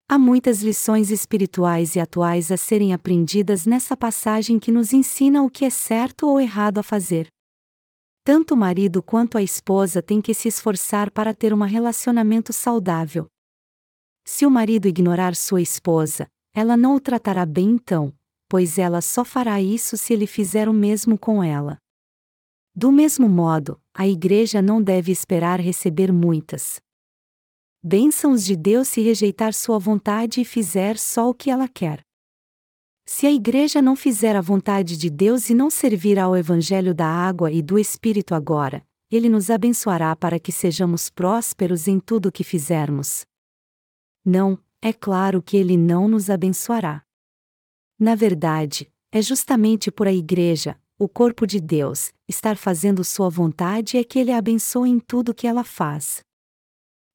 Há 0.06 0.18
muitas 0.18 0.62
lições 0.62 1.10
espirituais 1.10 1.96
e 1.96 2.00
atuais 2.00 2.52
a 2.52 2.58
serem 2.58 2.92
aprendidas 2.92 3.64
nessa 3.64 3.96
passagem 3.96 4.58
que 4.58 4.70
nos 4.70 4.92
ensina 4.92 5.42
o 5.42 5.48
que 5.48 5.64
é 5.64 5.70
certo 5.70 6.26
ou 6.26 6.38
errado 6.38 6.76
a 6.76 6.82
fazer. 6.82 7.28
Tanto 8.22 8.52
o 8.52 8.56
marido 8.56 9.02
quanto 9.02 9.38
a 9.38 9.42
esposa 9.42 10.02
têm 10.02 10.20
que 10.20 10.34
se 10.34 10.48
esforçar 10.48 11.10
para 11.10 11.32
ter 11.32 11.54
um 11.54 11.62
relacionamento 11.62 12.52
saudável. 12.52 13.31
Se 14.24 14.46
o 14.46 14.50
marido 14.50 14.86
ignorar 14.86 15.34
sua 15.34 15.60
esposa, 15.60 16.28
ela 16.54 16.76
não 16.76 16.96
o 16.96 17.00
tratará 17.00 17.44
bem 17.44 17.70
então, 17.70 18.12
pois 18.48 18.78
ela 18.78 19.00
só 19.00 19.24
fará 19.24 19.60
isso 19.60 19.96
se 19.96 20.12
ele 20.12 20.26
fizer 20.26 20.68
o 20.68 20.72
mesmo 20.72 21.18
com 21.18 21.42
ela. 21.42 21.78
Do 22.74 22.92
mesmo 22.92 23.28
modo, 23.28 23.80
a 23.94 24.06
igreja 24.06 24.62
não 24.62 24.82
deve 24.82 25.12
esperar 25.12 25.60
receber 25.60 26.12
muitas 26.12 26.80
bênçãos 27.84 28.44
de 28.44 28.54
Deus 28.54 28.88
se 28.88 29.00
rejeitar 29.00 29.52
sua 29.52 29.78
vontade 29.78 30.40
e 30.40 30.44
fizer 30.44 30.96
só 30.96 31.28
o 31.28 31.34
que 31.34 31.50
ela 31.50 31.66
quer. 31.66 32.00
Se 33.04 33.26
a 33.26 33.32
igreja 33.32 33.82
não 33.82 33.96
fizer 33.96 34.36
a 34.36 34.40
vontade 34.40 34.96
de 34.96 35.10
Deus 35.10 35.50
e 35.50 35.54
não 35.54 35.68
servir 35.68 36.18
ao 36.18 36.36
Evangelho 36.36 36.94
da 36.94 37.06
água 37.06 37.50
e 37.50 37.60
do 37.60 37.78
Espírito 37.78 38.34
agora, 38.34 38.86
ele 39.10 39.28
nos 39.28 39.50
abençoará 39.50 40.14
para 40.14 40.38
que 40.38 40.52
sejamos 40.52 41.10
prósperos 41.10 41.88
em 41.88 41.98
tudo 41.98 42.26
o 42.26 42.32
que 42.32 42.44
fizermos. 42.44 43.26
Não, 44.24 44.58
é 44.80 44.92
claro 44.92 45.42
que 45.42 45.56
ele 45.56 45.76
não 45.76 46.08
nos 46.08 46.30
abençoará. 46.30 47.04
Na 47.98 48.14
verdade, 48.14 48.92
é 49.10 49.20
justamente 49.20 49.90
por 49.90 50.06
a 50.06 50.12
igreja, 50.12 50.78
o 50.98 51.08
corpo 51.08 51.46
de 51.46 51.60
Deus, 51.60 52.12
estar 52.28 52.56
fazendo 52.56 53.04
sua 53.04 53.28
vontade 53.28 53.96
é 53.96 54.04
que 54.04 54.18
ele 54.18 54.30
a 54.30 54.38
abençoa 54.38 54.88
em 54.88 54.98
tudo 54.98 55.34
que 55.34 55.46
ela 55.46 55.64
faz. 55.64 56.22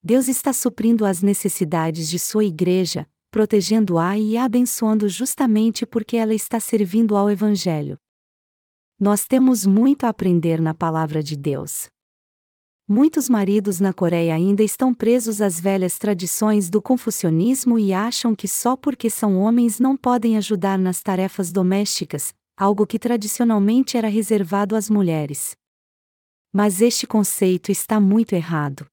Deus 0.03 0.27
está 0.27 0.53
suprindo 0.53 1.05
as 1.05 1.21
necessidades 1.21 2.09
de 2.09 2.19
sua 2.19 2.45
igreja, 2.45 3.07
protegendo-a 3.31 4.17
e 4.17 4.37
abençoando 4.37 5.07
justamente 5.09 5.85
porque 5.85 6.17
ela 6.17 6.33
está 6.33 6.59
servindo 6.59 7.15
ao 7.15 7.29
Evangelho. 7.29 7.97
Nós 8.99 9.25
temos 9.25 9.65
muito 9.65 10.05
a 10.05 10.09
aprender 10.09 10.61
na 10.61 10.73
palavra 10.73 11.21
de 11.21 11.35
Deus. 11.35 11.87
Muitos 12.89 13.27
maridos 13.27 13.81
na 13.81 13.91
Coreia 13.91 14.33
ainda 14.33 14.63
estão 14.63 14.93
presos 14.93 15.41
às 15.41 15.59
velhas 15.59 15.97
tradições 15.97 16.69
do 16.69 16.81
confucionismo 16.81 17.77
e 17.77 17.91
acham 17.91 18.33
que 18.33 18.47
só 18.47 18.77
porque 18.77 19.09
são 19.09 19.37
homens 19.41 19.77
não 19.77 19.97
podem 19.97 20.37
ajudar 20.37 20.79
nas 20.79 21.03
tarefas 21.03 21.51
domésticas, 21.51 22.33
algo 22.55 22.87
que 22.87 22.97
tradicionalmente 22.97 23.97
era 23.97 24.07
reservado 24.07 24.73
às 24.73 24.89
mulheres. 24.89 25.53
Mas 26.53 26.81
este 26.81 27.05
conceito 27.05 27.73
está 27.73 27.99
muito 27.99 28.31
errado. 28.31 28.85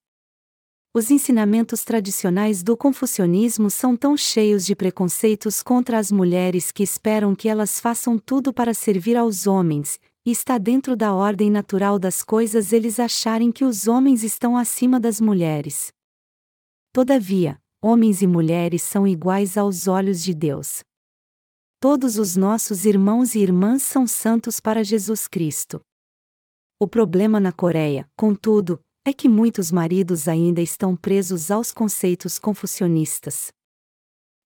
Os 0.93 1.09
ensinamentos 1.09 1.85
tradicionais 1.85 2.63
do 2.63 2.75
confucionismo 2.75 3.69
são 3.69 3.95
tão 3.95 4.17
cheios 4.17 4.65
de 4.65 4.75
preconceitos 4.75 5.63
contra 5.63 5.97
as 5.97 6.11
mulheres 6.11 6.69
que 6.69 6.83
esperam 6.83 7.33
que 7.33 7.47
elas 7.47 7.79
façam 7.79 8.17
tudo 8.17 8.51
para 8.51 8.73
servir 8.73 9.15
aos 9.15 9.47
homens, 9.47 10.01
e 10.25 10.31
está 10.31 10.57
dentro 10.57 10.95
da 10.95 11.13
ordem 11.13 11.51
natural 11.51 11.99
das 11.99 12.23
coisas 12.23 12.73
eles 12.73 12.99
acharem 12.99 13.51
que 13.51 13.63
os 13.63 13.87
homens 13.87 14.23
estão 14.23 14.57
acima 14.57 14.99
das 14.99 15.21
mulheres. 15.21 15.93
Todavia, 16.91 17.61
homens 17.81 18.21
e 18.21 18.27
mulheres 18.27 18.81
são 18.81 19.05
iguais 19.07 19.57
aos 19.57 19.87
olhos 19.87 20.23
de 20.23 20.33
Deus. 20.33 20.81
Todos 21.79 22.17
os 22.17 22.35
nossos 22.35 22.85
irmãos 22.85 23.35
e 23.35 23.39
irmãs 23.39 23.83
são 23.83 24.07
santos 24.07 24.59
para 24.59 24.83
Jesus 24.83 25.27
Cristo. 25.27 25.79
O 26.79 26.87
problema 26.87 27.39
na 27.39 27.51
Coreia, 27.51 28.09
contudo, 28.17 28.79
é 29.05 29.13
que 29.13 29.29
muitos 29.29 29.71
maridos 29.71 30.27
ainda 30.27 30.61
estão 30.61 30.95
presos 30.95 31.51
aos 31.51 31.71
conceitos 31.71 32.39
confucionistas. 32.39 33.51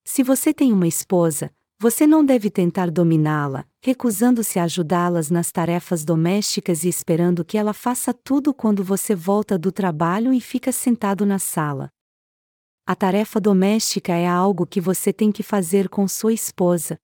Se 0.03 0.21
você 0.21 0.53
tem 0.53 0.73
uma 0.73 0.87
esposa, 0.87 1.49
você 1.81 2.05
não 2.05 2.25
deve 2.25 2.49
tentar 2.49 2.91
dominá-la, 2.91 3.65
recusando-se 3.81 4.59
a 4.59 4.65
ajudá-las 4.65 5.29
nas 5.29 5.49
tarefas 5.49 6.03
domésticas 6.03 6.83
e 6.83 6.89
esperando 6.89 7.45
que 7.45 7.57
ela 7.57 7.73
faça 7.73 8.13
tudo 8.13 8.53
quando 8.53 8.83
você 8.83 9.15
volta 9.15 9.57
do 9.57 9.71
trabalho 9.71 10.33
e 10.33 10.41
fica 10.41 10.73
sentado 10.73 11.25
na 11.25 11.39
sala. 11.39 11.89
A 12.85 12.95
tarefa 12.95 13.39
doméstica 13.39 14.13
é 14.13 14.27
algo 14.27 14.67
que 14.67 14.81
você 14.81 15.13
tem 15.13 15.31
que 15.31 15.41
fazer 15.41 15.87
com 15.87 16.05
sua 16.05 16.33
esposa. 16.33 16.99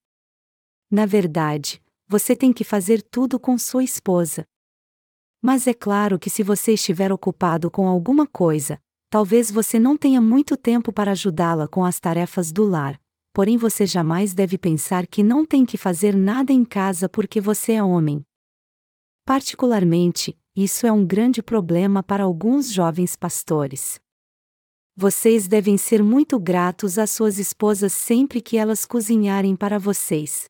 Na 0.92 1.06
verdade, 1.06 1.82
você 2.06 2.36
tem 2.36 2.52
que 2.52 2.66
fazer 2.66 3.02
tudo 3.02 3.40
com 3.40 3.58
sua 3.58 3.84
esposa. 3.84 4.46
Mas 5.42 5.68
é 5.68 5.74
claro 5.74 6.20
que 6.20 6.30
se 6.30 6.44
você 6.44 6.74
estiver 6.74 7.14
ocupado 7.14 7.72
com 7.72 7.88
alguma 7.88 8.28
coisa, 8.28 8.78
talvez 9.10 9.50
você 9.50 9.80
não 9.80 9.96
tenha 9.96 10.20
muito 10.20 10.58
tempo 10.58 10.92
para 10.92 11.12
ajudá-la 11.12 11.66
com 11.66 11.86
as 11.86 11.98
tarefas 11.98 12.52
do 12.52 12.66
lar, 12.66 13.00
porém 13.36 13.58
você 13.58 13.86
jamais 13.86 14.34
deve 14.34 14.58
pensar 14.58 15.06
que 15.06 15.22
não 15.22 15.46
tem 15.46 15.66
que 15.66 15.78
fazer 15.78 16.16
nada 16.16 16.54
em 16.54 16.64
casa 16.64 17.10
porque 17.10 17.42
você 17.42 17.74
é 17.74 17.84
homem. 17.84 18.26
Particularmente, 19.26 20.40
isso 20.56 20.88
é 20.88 20.92
um 20.94 21.06
grande 21.06 21.44
problema 21.44 22.02
para 22.02 22.24
alguns 22.24 22.72
jovens 22.72 23.18
pastores. 23.18 24.00
Vocês 24.96 25.50
devem 25.50 25.78
ser 25.78 26.02
muito 26.02 26.40
gratos 26.40 26.98
às 26.98 27.10
suas 27.10 27.38
esposas 27.38 27.92
sempre 27.92 28.40
que 28.40 28.56
elas 28.56 28.86
cozinharem 28.86 29.54
para 29.54 29.78
vocês. 29.78 30.46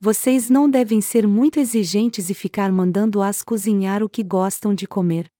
Vocês 0.00 0.48
não 0.48 0.70
devem 0.70 1.02
ser 1.02 1.28
muito 1.28 1.60
exigentes 1.60 2.30
e 2.30 2.34
ficar 2.34 2.72
mandando-as 2.72 3.42
cozinhar 3.42 4.02
o 4.02 4.08
que 4.08 4.22
gostam 4.22 4.74
de 4.74 4.86
comer. 4.86 5.30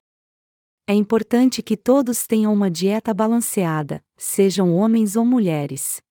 É 0.87 0.93
importante 0.93 1.63
que 1.63 1.79
todos 1.79 2.27
tenham 2.27 2.53
uma 2.53 2.71
dieta 2.71 3.15
balanceada, 3.15 4.05
sejam 4.19 4.75
homens 4.75 5.17
ou 5.17 5.25
mulheres. 5.25 6.03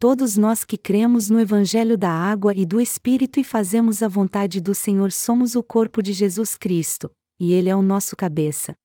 Todos 0.00 0.36
nós 0.36 0.64
que 0.64 0.78
cremos 0.78 1.28
no 1.28 1.40
Evangelho 1.40 1.98
da 1.98 2.08
Água 2.08 2.54
e 2.54 2.64
do 2.64 2.80
Espírito 2.80 3.40
e 3.40 3.44
fazemos 3.44 4.00
a 4.00 4.06
vontade 4.06 4.60
do 4.60 4.72
Senhor 4.72 5.10
somos 5.10 5.56
o 5.56 5.62
corpo 5.62 6.00
de 6.00 6.12
Jesus 6.12 6.56
Cristo, 6.56 7.10
e 7.40 7.52
Ele 7.52 7.68
é 7.68 7.74
o 7.74 7.82
nosso 7.82 8.14
cabeça. 8.14 8.76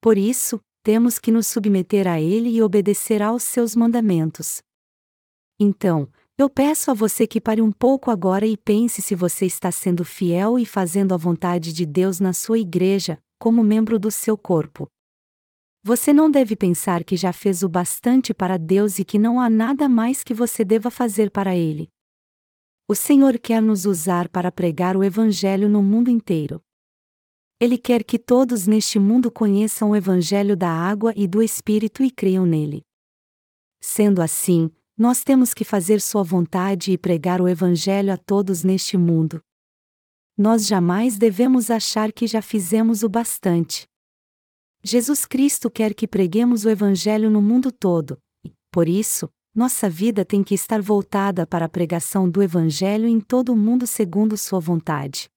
Por 0.00 0.18
isso, 0.18 0.60
temos 0.82 1.20
que 1.20 1.30
nos 1.30 1.46
submeter 1.46 2.08
a 2.08 2.20
Ele 2.20 2.48
e 2.48 2.60
obedecer 2.60 3.22
aos 3.22 3.44
seus 3.44 3.76
mandamentos. 3.76 4.60
Então, 5.60 6.08
eu 6.36 6.50
peço 6.50 6.90
a 6.90 6.94
você 6.94 7.24
que 7.24 7.40
pare 7.40 7.62
um 7.62 7.70
pouco 7.70 8.10
agora 8.10 8.44
e 8.44 8.56
pense 8.56 9.00
se 9.00 9.14
você 9.14 9.46
está 9.46 9.70
sendo 9.70 10.04
fiel 10.04 10.58
e 10.58 10.66
fazendo 10.66 11.14
a 11.14 11.16
vontade 11.16 11.72
de 11.72 11.86
Deus 11.86 12.18
na 12.18 12.32
sua 12.32 12.58
igreja, 12.58 13.16
como 13.38 13.62
membro 13.62 13.96
do 13.96 14.10
seu 14.10 14.36
corpo. 14.36 14.88
Você 15.86 16.12
não 16.12 16.28
deve 16.28 16.56
pensar 16.56 17.04
que 17.04 17.16
já 17.16 17.32
fez 17.32 17.62
o 17.62 17.68
bastante 17.68 18.34
para 18.34 18.56
Deus 18.56 18.98
e 18.98 19.04
que 19.04 19.20
não 19.20 19.38
há 19.38 19.48
nada 19.48 19.88
mais 19.88 20.24
que 20.24 20.34
você 20.34 20.64
deva 20.64 20.90
fazer 20.90 21.30
para 21.30 21.54
Ele. 21.54 21.88
O 22.88 22.94
Senhor 22.96 23.38
quer 23.38 23.62
nos 23.62 23.86
usar 23.86 24.28
para 24.28 24.50
pregar 24.50 24.96
o 24.96 25.04
Evangelho 25.04 25.68
no 25.68 25.84
mundo 25.84 26.10
inteiro. 26.10 26.60
Ele 27.60 27.78
quer 27.78 28.02
que 28.02 28.18
todos 28.18 28.66
neste 28.66 28.98
mundo 28.98 29.30
conheçam 29.30 29.90
o 29.90 29.94
Evangelho 29.94 30.56
da 30.56 30.68
água 30.68 31.12
e 31.14 31.28
do 31.28 31.40
Espírito 31.40 32.02
e 32.02 32.10
creiam 32.10 32.44
nele. 32.44 32.82
Sendo 33.80 34.20
assim, 34.20 34.68
nós 34.98 35.22
temos 35.22 35.54
que 35.54 35.62
fazer 35.62 36.00
Sua 36.00 36.24
vontade 36.24 36.90
e 36.90 36.98
pregar 36.98 37.40
o 37.40 37.46
Evangelho 37.46 38.12
a 38.12 38.16
todos 38.16 38.64
neste 38.64 38.96
mundo. 38.96 39.40
Nós 40.36 40.66
jamais 40.66 41.16
devemos 41.16 41.70
achar 41.70 42.10
que 42.10 42.26
já 42.26 42.42
fizemos 42.42 43.04
o 43.04 43.08
bastante. 43.08 43.86
Jesus 44.88 45.26
Cristo 45.26 45.68
quer 45.68 45.92
que 45.92 46.06
preguemos 46.06 46.64
o 46.64 46.70
Evangelho 46.70 47.28
no 47.28 47.42
mundo 47.42 47.72
todo, 47.72 48.22
e, 48.44 48.52
por 48.70 48.88
isso, 48.88 49.28
nossa 49.52 49.90
vida 49.90 50.24
tem 50.24 50.44
que 50.44 50.54
estar 50.54 50.80
voltada 50.80 51.44
para 51.44 51.64
a 51.64 51.68
pregação 51.68 52.30
do 52.30 52.40
Evangelho 52.40 53.08
em 53.08 53.18
todo 53.18 53.52
o 53.52 53.56
mundo 53.56 53.84
segundo 53.84 54.36
Sua 54.36 54.60
vontade. 54.60 55.28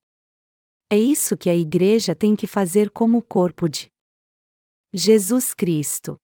É 0.87 0.99
isso 0.99 1.35
que 1.35 1.49
a 1.49 1.55
Igreja 1.55 2.13
tem 2.13 2.35
que 2.35 2.45
fazer 2.45 2.91
como 2.91 3.17
o 3.17 3.23
corpo 3.23 3.67
de 3.67 3.89
Jesus 4.93 5.55
Cristo. 5.55 6.15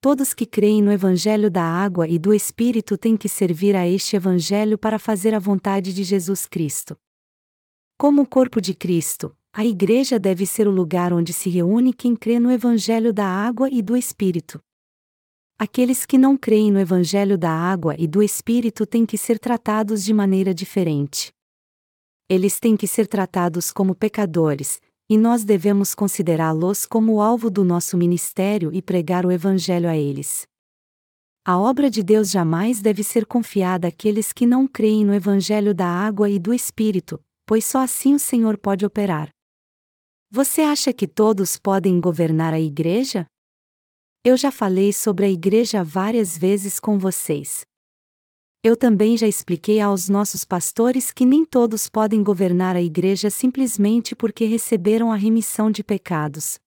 Todos 0.00 0.32
que 0.32 0.46
creem 0.46 0.80
no 0.80 0.92
Evangelho 0.92 1.50
da 1.50 1.64
Água 1.64 2.06
e 2.06 2.20
do 2.20 2.32
Espírito 2.32 2.96
têm 2.96 3.16
que 3.16 3.28
servir 3.28 3.74
a 3.74 3.84
este 3.84 4.14
Evangelho 4.14 4.78
para 4.78 5.00
fazer 5.00 5.34
a 5.34 5.40
vontade 5.40 5.92
de 5.92 6.04
Jesus 6.04 6.46
Cristo. 6.46 6.96
Como 7.98 8.22
o 8.22 8.28
corpo 8.28 8.60
de 8.60 8.74
Cristo, 8.74 9.36
a 9.52 9.64
Igreja 9.64 10.18
deve 10.18 10.46
ser 10.46 10.68
o 10.68 10.70
lugar 10.70 11.12
onde 11.12 11.32
se 11.32 11.48
reúne 11.48 11.92
quem 11.92 12.14
crê 12.14 12.38
no 12.38 12.50
Evangelho 12.50 13.12
da 13.12 13.26
Água 13.26 13.68
e 13.70 13.82
do 13.82 13.96
Espírito. 13.96 14.60
Aqueles 15.58 16.06
que 16.06 16.16
não 16.16 16.36
creem 16.36 16.70
no 16.70 16.78
Evangelho 16.78 17.36
da 17.36 17.50
Água 17.50 17.96
e 17.98 18.06
do 18.06 18.22
Espírito 18.22 18.86
têm 18.86 19.04
que 19.04 19.18
ser 19.18 19.38
tratados 19.38 20.04
de 20.04 20.14
maneira 20.14 20.54
diferente. 20.54 21.32
Eles 22.28 22.60
têm 22.60 22.76
que 22.76 22.86
ser 22.86 23.08
tratados 23.08 23.72
como 23.72 23.94
pecadores, 23.94 24.80
e 25.08 25.16
nós 25.16 25.42
devemos 25.42 25.94
considerá-los 25.94 26.86
como 26.86 27.20
alvo 27.20 27.50
do 27.50 27.64
nosso 27.64 27.96
ministério 27.96 28.70
e 28.72 28.82
pregar 28.82 29.26
o 29.26 29.32
Evangelho 29.32 29.88
a 29.88 29.96
eles. 29.96 30.46
A 31.44 31.58
obra 31.58 31.90
de 31.90 32.02
Deus 32.02 32.30
jamais 32.30 32.82
deve 32.82 33.02
ser 33.02 33.24
confiada 33.24 33.88
àqueles 33.88 34.32
que 34.32 34.46
não 34.46 34.68
creem 34.68 35.04
no 35.04 35.14
Evangelho 35.14 35.74
da 35.74 35.86
água 35.86 36.28
e 36.28 36.38
do 36.38 36.52
Espírito, 36.52 37.18
pois 37.46 37.64
só 37.64 37.78
assim 37.78 38.14
o 38.14 38.18
Senhor 38.18 38.58
pode 38.58 38.84
operar. 38.84 39.30
Você 40.30 40.60
acha 40.60 40.92
que 40.92 41.08
todos 41.08 41.56
podem 41.56 41.98
governar 41.98 42.52
a 42.52 42.60
igreja? 42.60 43.26
Eu 44.22 44.36
já 44.36 44.50
falei 44.50 44.92
sobre 44.92 45.24
a 45.24 45.30
igreja 45.30 45.82
várias 45.82 46.36
vezes 46.36 46.78
com 46.78 46.98
vocês. 46.98 47.64
Eu 48.62 48.76
também 48.76 49.16
já 49.16 49.26
expliquei 49.26 49.80
aos 49.80 50.10
nossos 50.10 50.44
pastores 50.44 51.10
que 51.12 51.24
nem 51.24 51.46
todos 51.46 51.88
podem 51.88 52.22
governar 52.22 52.76
a 52.76 52.82
igreja 52.82 53.30
simplesmente 53.30 54.14
porque 54.14 54.44
receberam 54.44 55.10
a 55.10 55.16
remissão 55.16 55.70
de 55.70 55.82
pecados. 55.82 56.58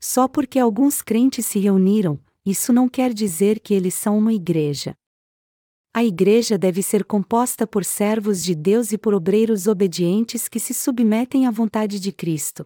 Só 0.00 0.28
porque 0.28 0.56
alguns 0.56 1.02
crentes 1.02 1.46
se 1.46 1.58
reuniram, 1.58 2.20
isso 2.46 2.72
não 2.72 2.88
quer 2.88 3.12
dizer 3.12 3.58
que 3.58 3.74
eles 3.74 3.94
são 3.94 4.16
uma 4.16 4.32
igreja. 4.32 4.94
A 5.92 6.04
igreja 6.04 6.56
deve 6.56 6.84
ser 6.84 7.04
composta 7.04 7.66
por 7.66 7.84
servos 7.84 8.44
de 8.44 8.54
Deus 8.54 8.92
e 8.92 8.98
por 8.98 9.12
obreiros 9.12 9.66
obedientes 9.66 10.48
que 10.48 10.60
se 10.60 10.72
submetem 10.72 11.46
à 11.46 11.50
vontade 11.50 11.98
de 11.98 12.12
Cristo. 12.12 12.64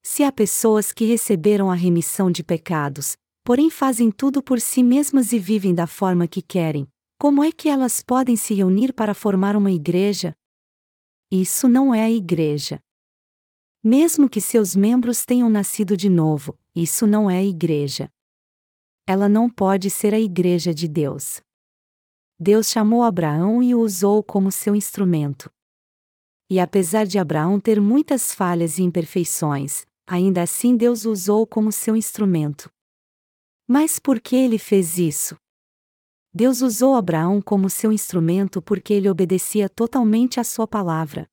Se 0.00 0.22
há 0.22 0.30
pessoas 0.30 0.92
que 0.92 1.04
receberam 1.04 1.68
a 1.68 1.74
remissão 1.74 2.30
de 2.30 2.44
pecados, 2.44 3.16
porém 3.44 3.68
fazem 3.68 4.12
tudo 4.12 4.40
por 4.40 4.60
si 4.60 4.80
mesmas 4.80 5.32
e 5.32 5.40
vivem 5.40 5.74
da 5.74 5.88
forma 5.88 6.28
que 6.28 6.40
querem, 6.40 6.86
como 7.18 7.42
é 7.42 7.50
que 7.50 7.68
elas 7.68 8.00
podem 8.00 8.36
se 8.36 8.54
reunir 8.54 8.92
para 8.92 9.12
formar 9.12 9.56
uma 9.56 9.72
igreja? 9.72 10.32
Isso 11.32 11.68
não 11.68 11.92
é 11.92 12.04
a 12.04 12.10
igreja. 12.10 12.80
Mesmo 13.82 14.28
que 14.28 14.40
seus 14.40 14.76
membros 14.76 15.24
tenham 15.24 15.50
nascido 15.50 15.96
de 15.96 16.08
novo, 16.08 16.56
isso 16.76 17.08
não 17.08 17.28
é 17.28 17.38
a 17.38 17.44
igreja. 17.44 18.08
Ela 19.04 19.28
não 19.28 19.50
pode 19.50 19.90
ser 19.90 20.14
a 20.14 20.20
igreja 20.20 20.72
de 20.72 20.86
Deus. 20.86 21.42
Deus 22.42 22.70
chamou 22.70 23.02
Abraão 23.02 23.62
e 23.62 23.74
o 23.74 23.80
usou 23.80 24.22
como 24.22 24.50
seu 24.50 24.74
instrumento. 24.74 25.50
E 26.48 26.58
apesar 26.58 27.06
de 27.06 27.18
Abraão 27.18 27.60
ter 27.60 27.78
muitas 27.78 28.34
falhas 28.34 28.78
e 28.78 28.82
imperfeições, 28.82 29.84
ainda 30.06 30.40
assim 30.40 30.74
Deus 30.74 31.04
o 31.04 31.10
usou 31.10 31.46
como 31.46 31.70
seu 31.70 31.94
instrumento. 31.94 32.72
Mas 33.68 33.98
por 33.98 34.18
que 34.18 34.34
ele 34.34 34.58
fez 34.58 34.96
isso? 34.96 35.36
Deus 36.32 36.62
usou 36.62 36.94
Abraão 36.94 37.42
como 37.42 37.68
seu 37.68 37.92
instrumento 37.92 38.62
porque 38.62 38.94
ele 38.94 39.10
obedecia 39.10 39.68
totalmente 39.68 40.40
à 40.40 40.44
sua 40.44 40.66
palavra. 40.66 41.28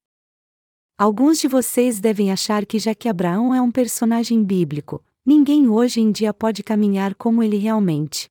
Alguns 0.98 1.40
de 1.40 1.48
vocês 1.48 2.02
devem 2.02 2.34
achar 2.34 2.66
que, 2.66 2.78
já 2.80 2.94
que 2.94 3.08
Abraão 3.08 3.56
é 3.56 3.62
um 3.62 3.72
personagem 3.72 4.44
bíblico, 4.44 5.02
ninguém 5.26 5.70
hoje 5.70 6.02
em 6.02 6.12
dia 6.12 6.34
pode 6.34 6.64
caminhar 6.64 7.16
como 7.16 7.42
ele 7.42 7.56
realmente. 7.56 8.30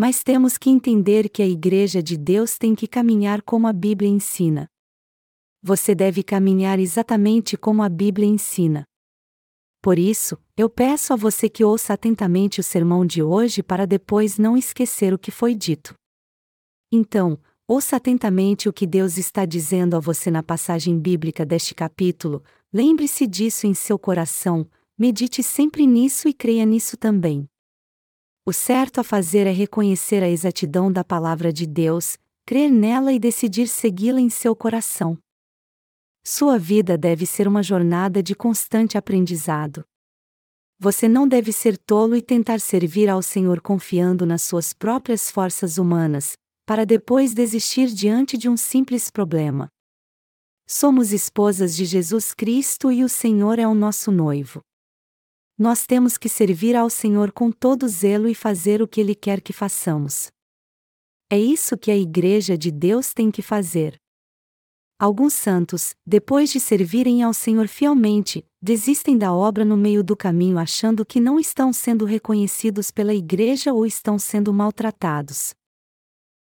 Mas 0.00 0.22
temos 0.22 0.56
que 0.56 0.70
entender 0.70 1.28
que 1.28 1.42
a 1.42 1.48
Igreja 1.48 2.00
de 2.00 2.16
Deus 2.16 2.56
tem 2.56 2.72
que 2.72 2.86
caminhar 2.86 3.42
como 3.42 3.66
a 3.66 3.72
Bíblia 3.72 4.08
ensina. 4.08 4.68
Você 5.60 5.92
deve 5.92 6.22
caminhar 6.22 6.78
exatamente 6.78 7.56
como 7.56 7.82
a 7.82 7.88
Bíblia 7.88 8.28
ensina. 8.28 8.84
Por 9.82 9.98
isso, 9.98 10.38
eu 10.56 10.70
peço 10.70 11.12
a 11.12 11.16
você 11.16 11.48
que 11.48 11.64
ouça 11.64 11.94
atentamente 11.94 12.60
o 12.60 12.62
sermão 12.62 13.04
de 13.04 13.24
hoje 13.24 13.60
para 13.60 13.88
depois 13.88 14.38
não 14.38 14.56
esquecer 14.56 15.12
o 15.12 15.18
que 15.18 15.32
foi 15.32 15.52
dito. 15.52 15.94
Então, 16.92 17.36
ouça 17.66 17.96
atentamente 17.96 18.68
o 18.68 18.72
que 18.72 18.86
Deus 18.86 19.18
está 19.18 19.44
dizendo 19.44 19.96
a 19.96 19.98
você 19.98 20.30
na 20.30 20.44
passagem 20.44 20.96
bíblica 20.96 21.44
deste 21.44 21.74
capítulo, 21.74 22.44
lembre-se 22.72 23.26
disso 23.26 23.66
em 23.66 23.74
seu 23.74 23.98
coração, 23.98 24.64
medite 24.96 25.42
sempre 25.42 25.88
nisso 25.88 26.28
e 26.28 26.32
creia 26.32 26.64
nisso 26.64 26.96
também. 26.96 27.48
O 28.48 28.52
certo 28.54 28.98
a 28.98 29.04
fazer 29.04 29.46
é 29.46 29.50
reconhecer 29.50 30.22
a 30.22 30.28
exatidão 30.30 30.90
da 30.90 31.04
palavra 31.04 31.52
de 31.52 31.66
Deus, 31.66 32.16
crer 32.46 32.70
nela 32.70 33.12
e 33.12 33.18
decidir 33.18 33.68
segui-la 33.68 34.22
em 34.22 34.30
seu 34.30 34.56
coração. 34.56 35.18
Sua 36.24 36.58
vida 36.58 36.96
deve 36.96 37.26
ser 37.26 37.46
uma 37.46 37.62
jornada 37.62 38.22
de 38.22 38.34
constante 38.34 38.96
aprendizado. 38.96 39.84
Você 40.78 41.06
não 41.06 41.28
deve 41.28 41.52
ser 41.52 41.76
tolo 41.76 42.16
e 42.16 42.22
tentar 42.22 42.58
servir 42.58 43.10
ao 43.10 43.20
Senhor 43.20 43.60
confiando 43.60 44.24
nas 44.24 44.40
suas 44.40 44.72
próprias 44.72 45.30
forças 45.30 45.76
humanas, 45.76 46.32
para 46.64 46.86
depois 46.86 47.34
desistir 47.34 47.88
diante 47.88 48.38
de 48.38 48.48
um 48.48 48.56
simples 48.56 49.10
problema. 49.10 49.68
Somos 50.66 51.12
esposas 51.12 51.76
de 51.76 51.84
Jesus 51.84 52.32
Cristo 52.32 52.90
e 52.90 53.04
o 53.04 53.10
Senhor 53.10 53.58
é 53.58 53.68
o 53.68 53.74
nosso 53.74 54.10
noivo. 54.10 54.62
Nós 55.58 55.86
temos 55.86 56.16
que 56.16 56.28
servir 56.28 56.76
ao 56.76 56.88
Senhor 56.88 57.32
com 57.32 57.50
todo 57.50 57.88
zelo 57.88 58.28
e 58.28 58.34
fazer 58.34 58.80
o 58.80 58.86
que 58.86 59.00
Ele 59.00 59.14
quer 59.14 59.40
que 59.40 59.52
façamos. 59.52 60.30
É 61.28 61.36
isso 61.36 61.76
que 61.76 61.90
a 61.90 61.96
Igreja 61.96 62.56
de 62.56 62.70
Deus 62.70 63.12
tem 63.12 63.28
que 63.28 63.42
fazer. 63.42 63.98
Alguns 65.00 65.32
santos, 65.32 65.94
depois 66.06 66.50
de 66.50 66.60
servirem 66.60 67.24
ao 67.24 67.34
Senhor 67.34 67.66
fielmente, 67.66 68.46
desistem 68.62 69.18
da 69.18 69.32
obra 69.32 69.64
no 69.64 69.76
meio 69.76 70.02
do 70.02 70.16
caminho 70.16 70.58
achando 70.58 71.04
que 71.04 71.20
não 71.20 71.40
estão 71.40 71.72
sendo 71.72 72.04
reconhecidos 72.04 72.90
pela 72.92 73.14
igreja 73.14 73.72
ou 73.72 73.84
estão 73.84 74.18
sendo 74.18 74.52
maltratados. 74.52 75.54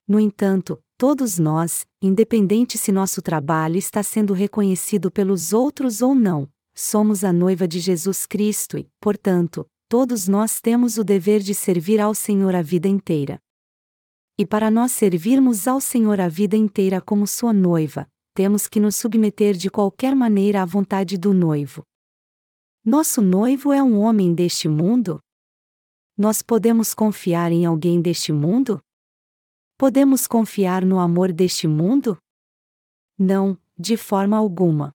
No 0.07 0.21
entanto, 0.21 0.81
todos 0.97 1.39
nós, 1.39 1.87
independente 2.03 2.79
se 2.79 2.93
nosso 2.93 3.23
trabalho 3.23 3.77
está 3.77 4.03
sendo 4.03 4.33
reconhecido 4.33 5.11
pelos 5.11 5.53
outros 5.53 6.03
ou 6.03 6.15
não, 6.15 6.49
somos 6.75 7.22
a 7.22 7.33
noiva 7.33 7.68
de 7.68 7.79
Jesus 7.79 8.27
Cristo 8.27 8.77
e, 8.77 8.89
portanto, 9.01 9.66
todos 9.89 10.27
nós 10.27 10.61
temos 10.61 10.99
o 10.99 11.05
dever 11.05 11.41
de 11.41 11.55
servir 11.55 12.01
ao 12.01 12.14
Senhor 12.14 12.55
a 12.55 12.62
vida 12.62 12.89
inteira. 12.89 13.41
E 14.37 14.45
para 14.45 14.70
nós 14.70 14.93
servirmos 14.93 15.68
ao 15.68 15.81
Senhor 15.81 16.20
a 16.20 16.29
vida 16.29 16.57
inteira 16.57 17.01
como 17.01 17.27
sua 17.27 17.53
noiva, 17.53 18.09
temos 18.35 18.66
que 18.66 18.81
nos 18.81 18.97
submeter 18.97 19.55
de 19.55 19.70
qualquer 19.70 20.16
maneira 20.16 20.62
à 20.62 20.64
vontade 20.64 21.16
do 21.16 21.33
noivo. 21.33 21.85
Nosso 22.85 23.22
noivo 23.22 23.72
é 23.72 23.83
um 23.83 24.01
homem 24.01 24.35
deste 24.35 24.68
mundo? 24.68 25.20
Nós 26.16 26.43
podemos 26.43 26.93
confiar 26.95 27.53
em 27.53 27.64
alguém 27.64 28.01
deste 28.03 28.33
mundo? 28.33 28.81
Podemos 29.79 30.27
confiar 30.27 30.85
no 30.85 30.99
amor 30.99 31.33
deste 31.33 31.66
mundo? 31.66 32.18
Não, 33.18 33.59
de 33.79 33.97
forma 33.97 34.37
alguma. 34.37 34.93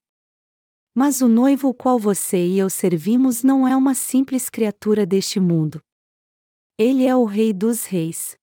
Mas 0.94 1.20
o 1.20 1.28
noivo 1.28 1.68
o 1.68 1.74
qual 1.74 1.98
você 1.98 2.44
e 2.44 2.58
eu 2.58 2.68
servimos 2.68 3.42
não 3.42 3.66
é 3.66 3.76
uma 3.76 3.94
simples 3.94 4.48
criatura 4.50 5.06
deste 5.06 5.38
mundo. 5.38 5.80
Ele 6.76 7.06
é 7.06 7.14
o 7.14 7.24
Rei 7.24 7.52
dos 7.52 7.84
Reis. 7.84 8.36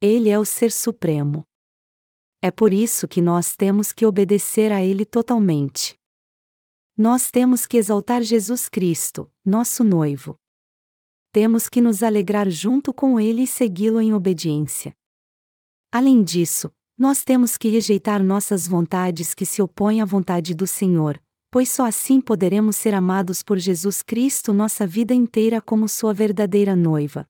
Ele 0.00 0.28
é 0.28 0.38
o 0.38 0.44
Ser 0.44 0.70
Supremo. 0.70 1.44
É 2.40 2.52
por 2.52 2.72
isso 2.72 3.08
que 3.08 3.20
nós 3.20 3.56
temos 3.56 3.92
que 3.92 4.06
obedecer 4.06 4.70
a 4.70 4.80
Ele 4.82 5.04
totalmente. 5.04 5.98
Nós 6.96 7.30
temos 7.30 7.66
que 7.66 7.76
exaltar 7.76 8.22
Jesus 8.22 8.68
Cristo, 8.68 9.30
nosso 9.44 9.82
noivo. 9.82 10.38
Temos 11.32 11.68
que 11.68 11.80
nos 11.80 12.02
alegrar 12.02 12.48
junto 12.48 12.94
com 12.94 13.18
Ele 13.18 13.42
e 13.42 13.46
segui-lo 13.46 14.00
em 14.00 14.14
obediência. 14.14 14.94
Além 15.90 16.22
disso, 16.22 16.72
nós 16.96 17.24
temos 17.24 17.56
que 17.56 17.68
rejeitar 17.68 18.22
nossas 18.22 18.68
vontades 18.68 19.34
que 19.34 19.46
se 19.46 19.60
opõem 19.62 20.00
à 20.00 20.04
vontade 20.04 20.54
do 20.54 20.66
Senhor, 20.66 21.20
pois 21.50 21.68
só 21.68 21.86
assim 21.86 22.20
poderemos 22.20 22.76
ser 22.76 22.94
amados 22.94 23.42
por 23.42 23.58
Jesus 23.58 24.02
Cristo 24.02 24.52
nossa 24.52 24.86
vida 24.86 25.14
inteira 25.14 25.60
como 25.60 25.88
Sua 25.88 26.12
verdadeira 26.12 26.76
noiva. 26.76 27.26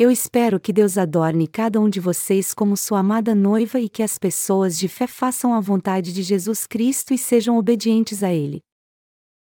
Eu 0.00 0.12
espero 0.12 0.60
que 0.60 0.72
Deus 0.72 0.96
adorne 0.96 1.48
cada 1.48 1.80
um 1.80 1.90
de 1.90 1.98
vocês 1.98 2.54
como 2.54 2.76
sua 2.76 3.00
amada 3.00 3.34
noiva 3.34 3.80
e 3.80 3.88
que 3.88 4.00
as 4.00 4.16
pessoas 4.16 4.78
de 4.78 4.86
fé 4.86 5.08
façam 5.08 5.52
a 5.52 5.58
vontade 5.58 6.12
de 6.12 6.22
Jesus 6.22 6.68
Cristo 6.68 7.12
e 7.12 7.18
sejam 7.18 7.58
obedientes 7.58 8.22
a 8.22 8.32
Ele. 8.32 8.60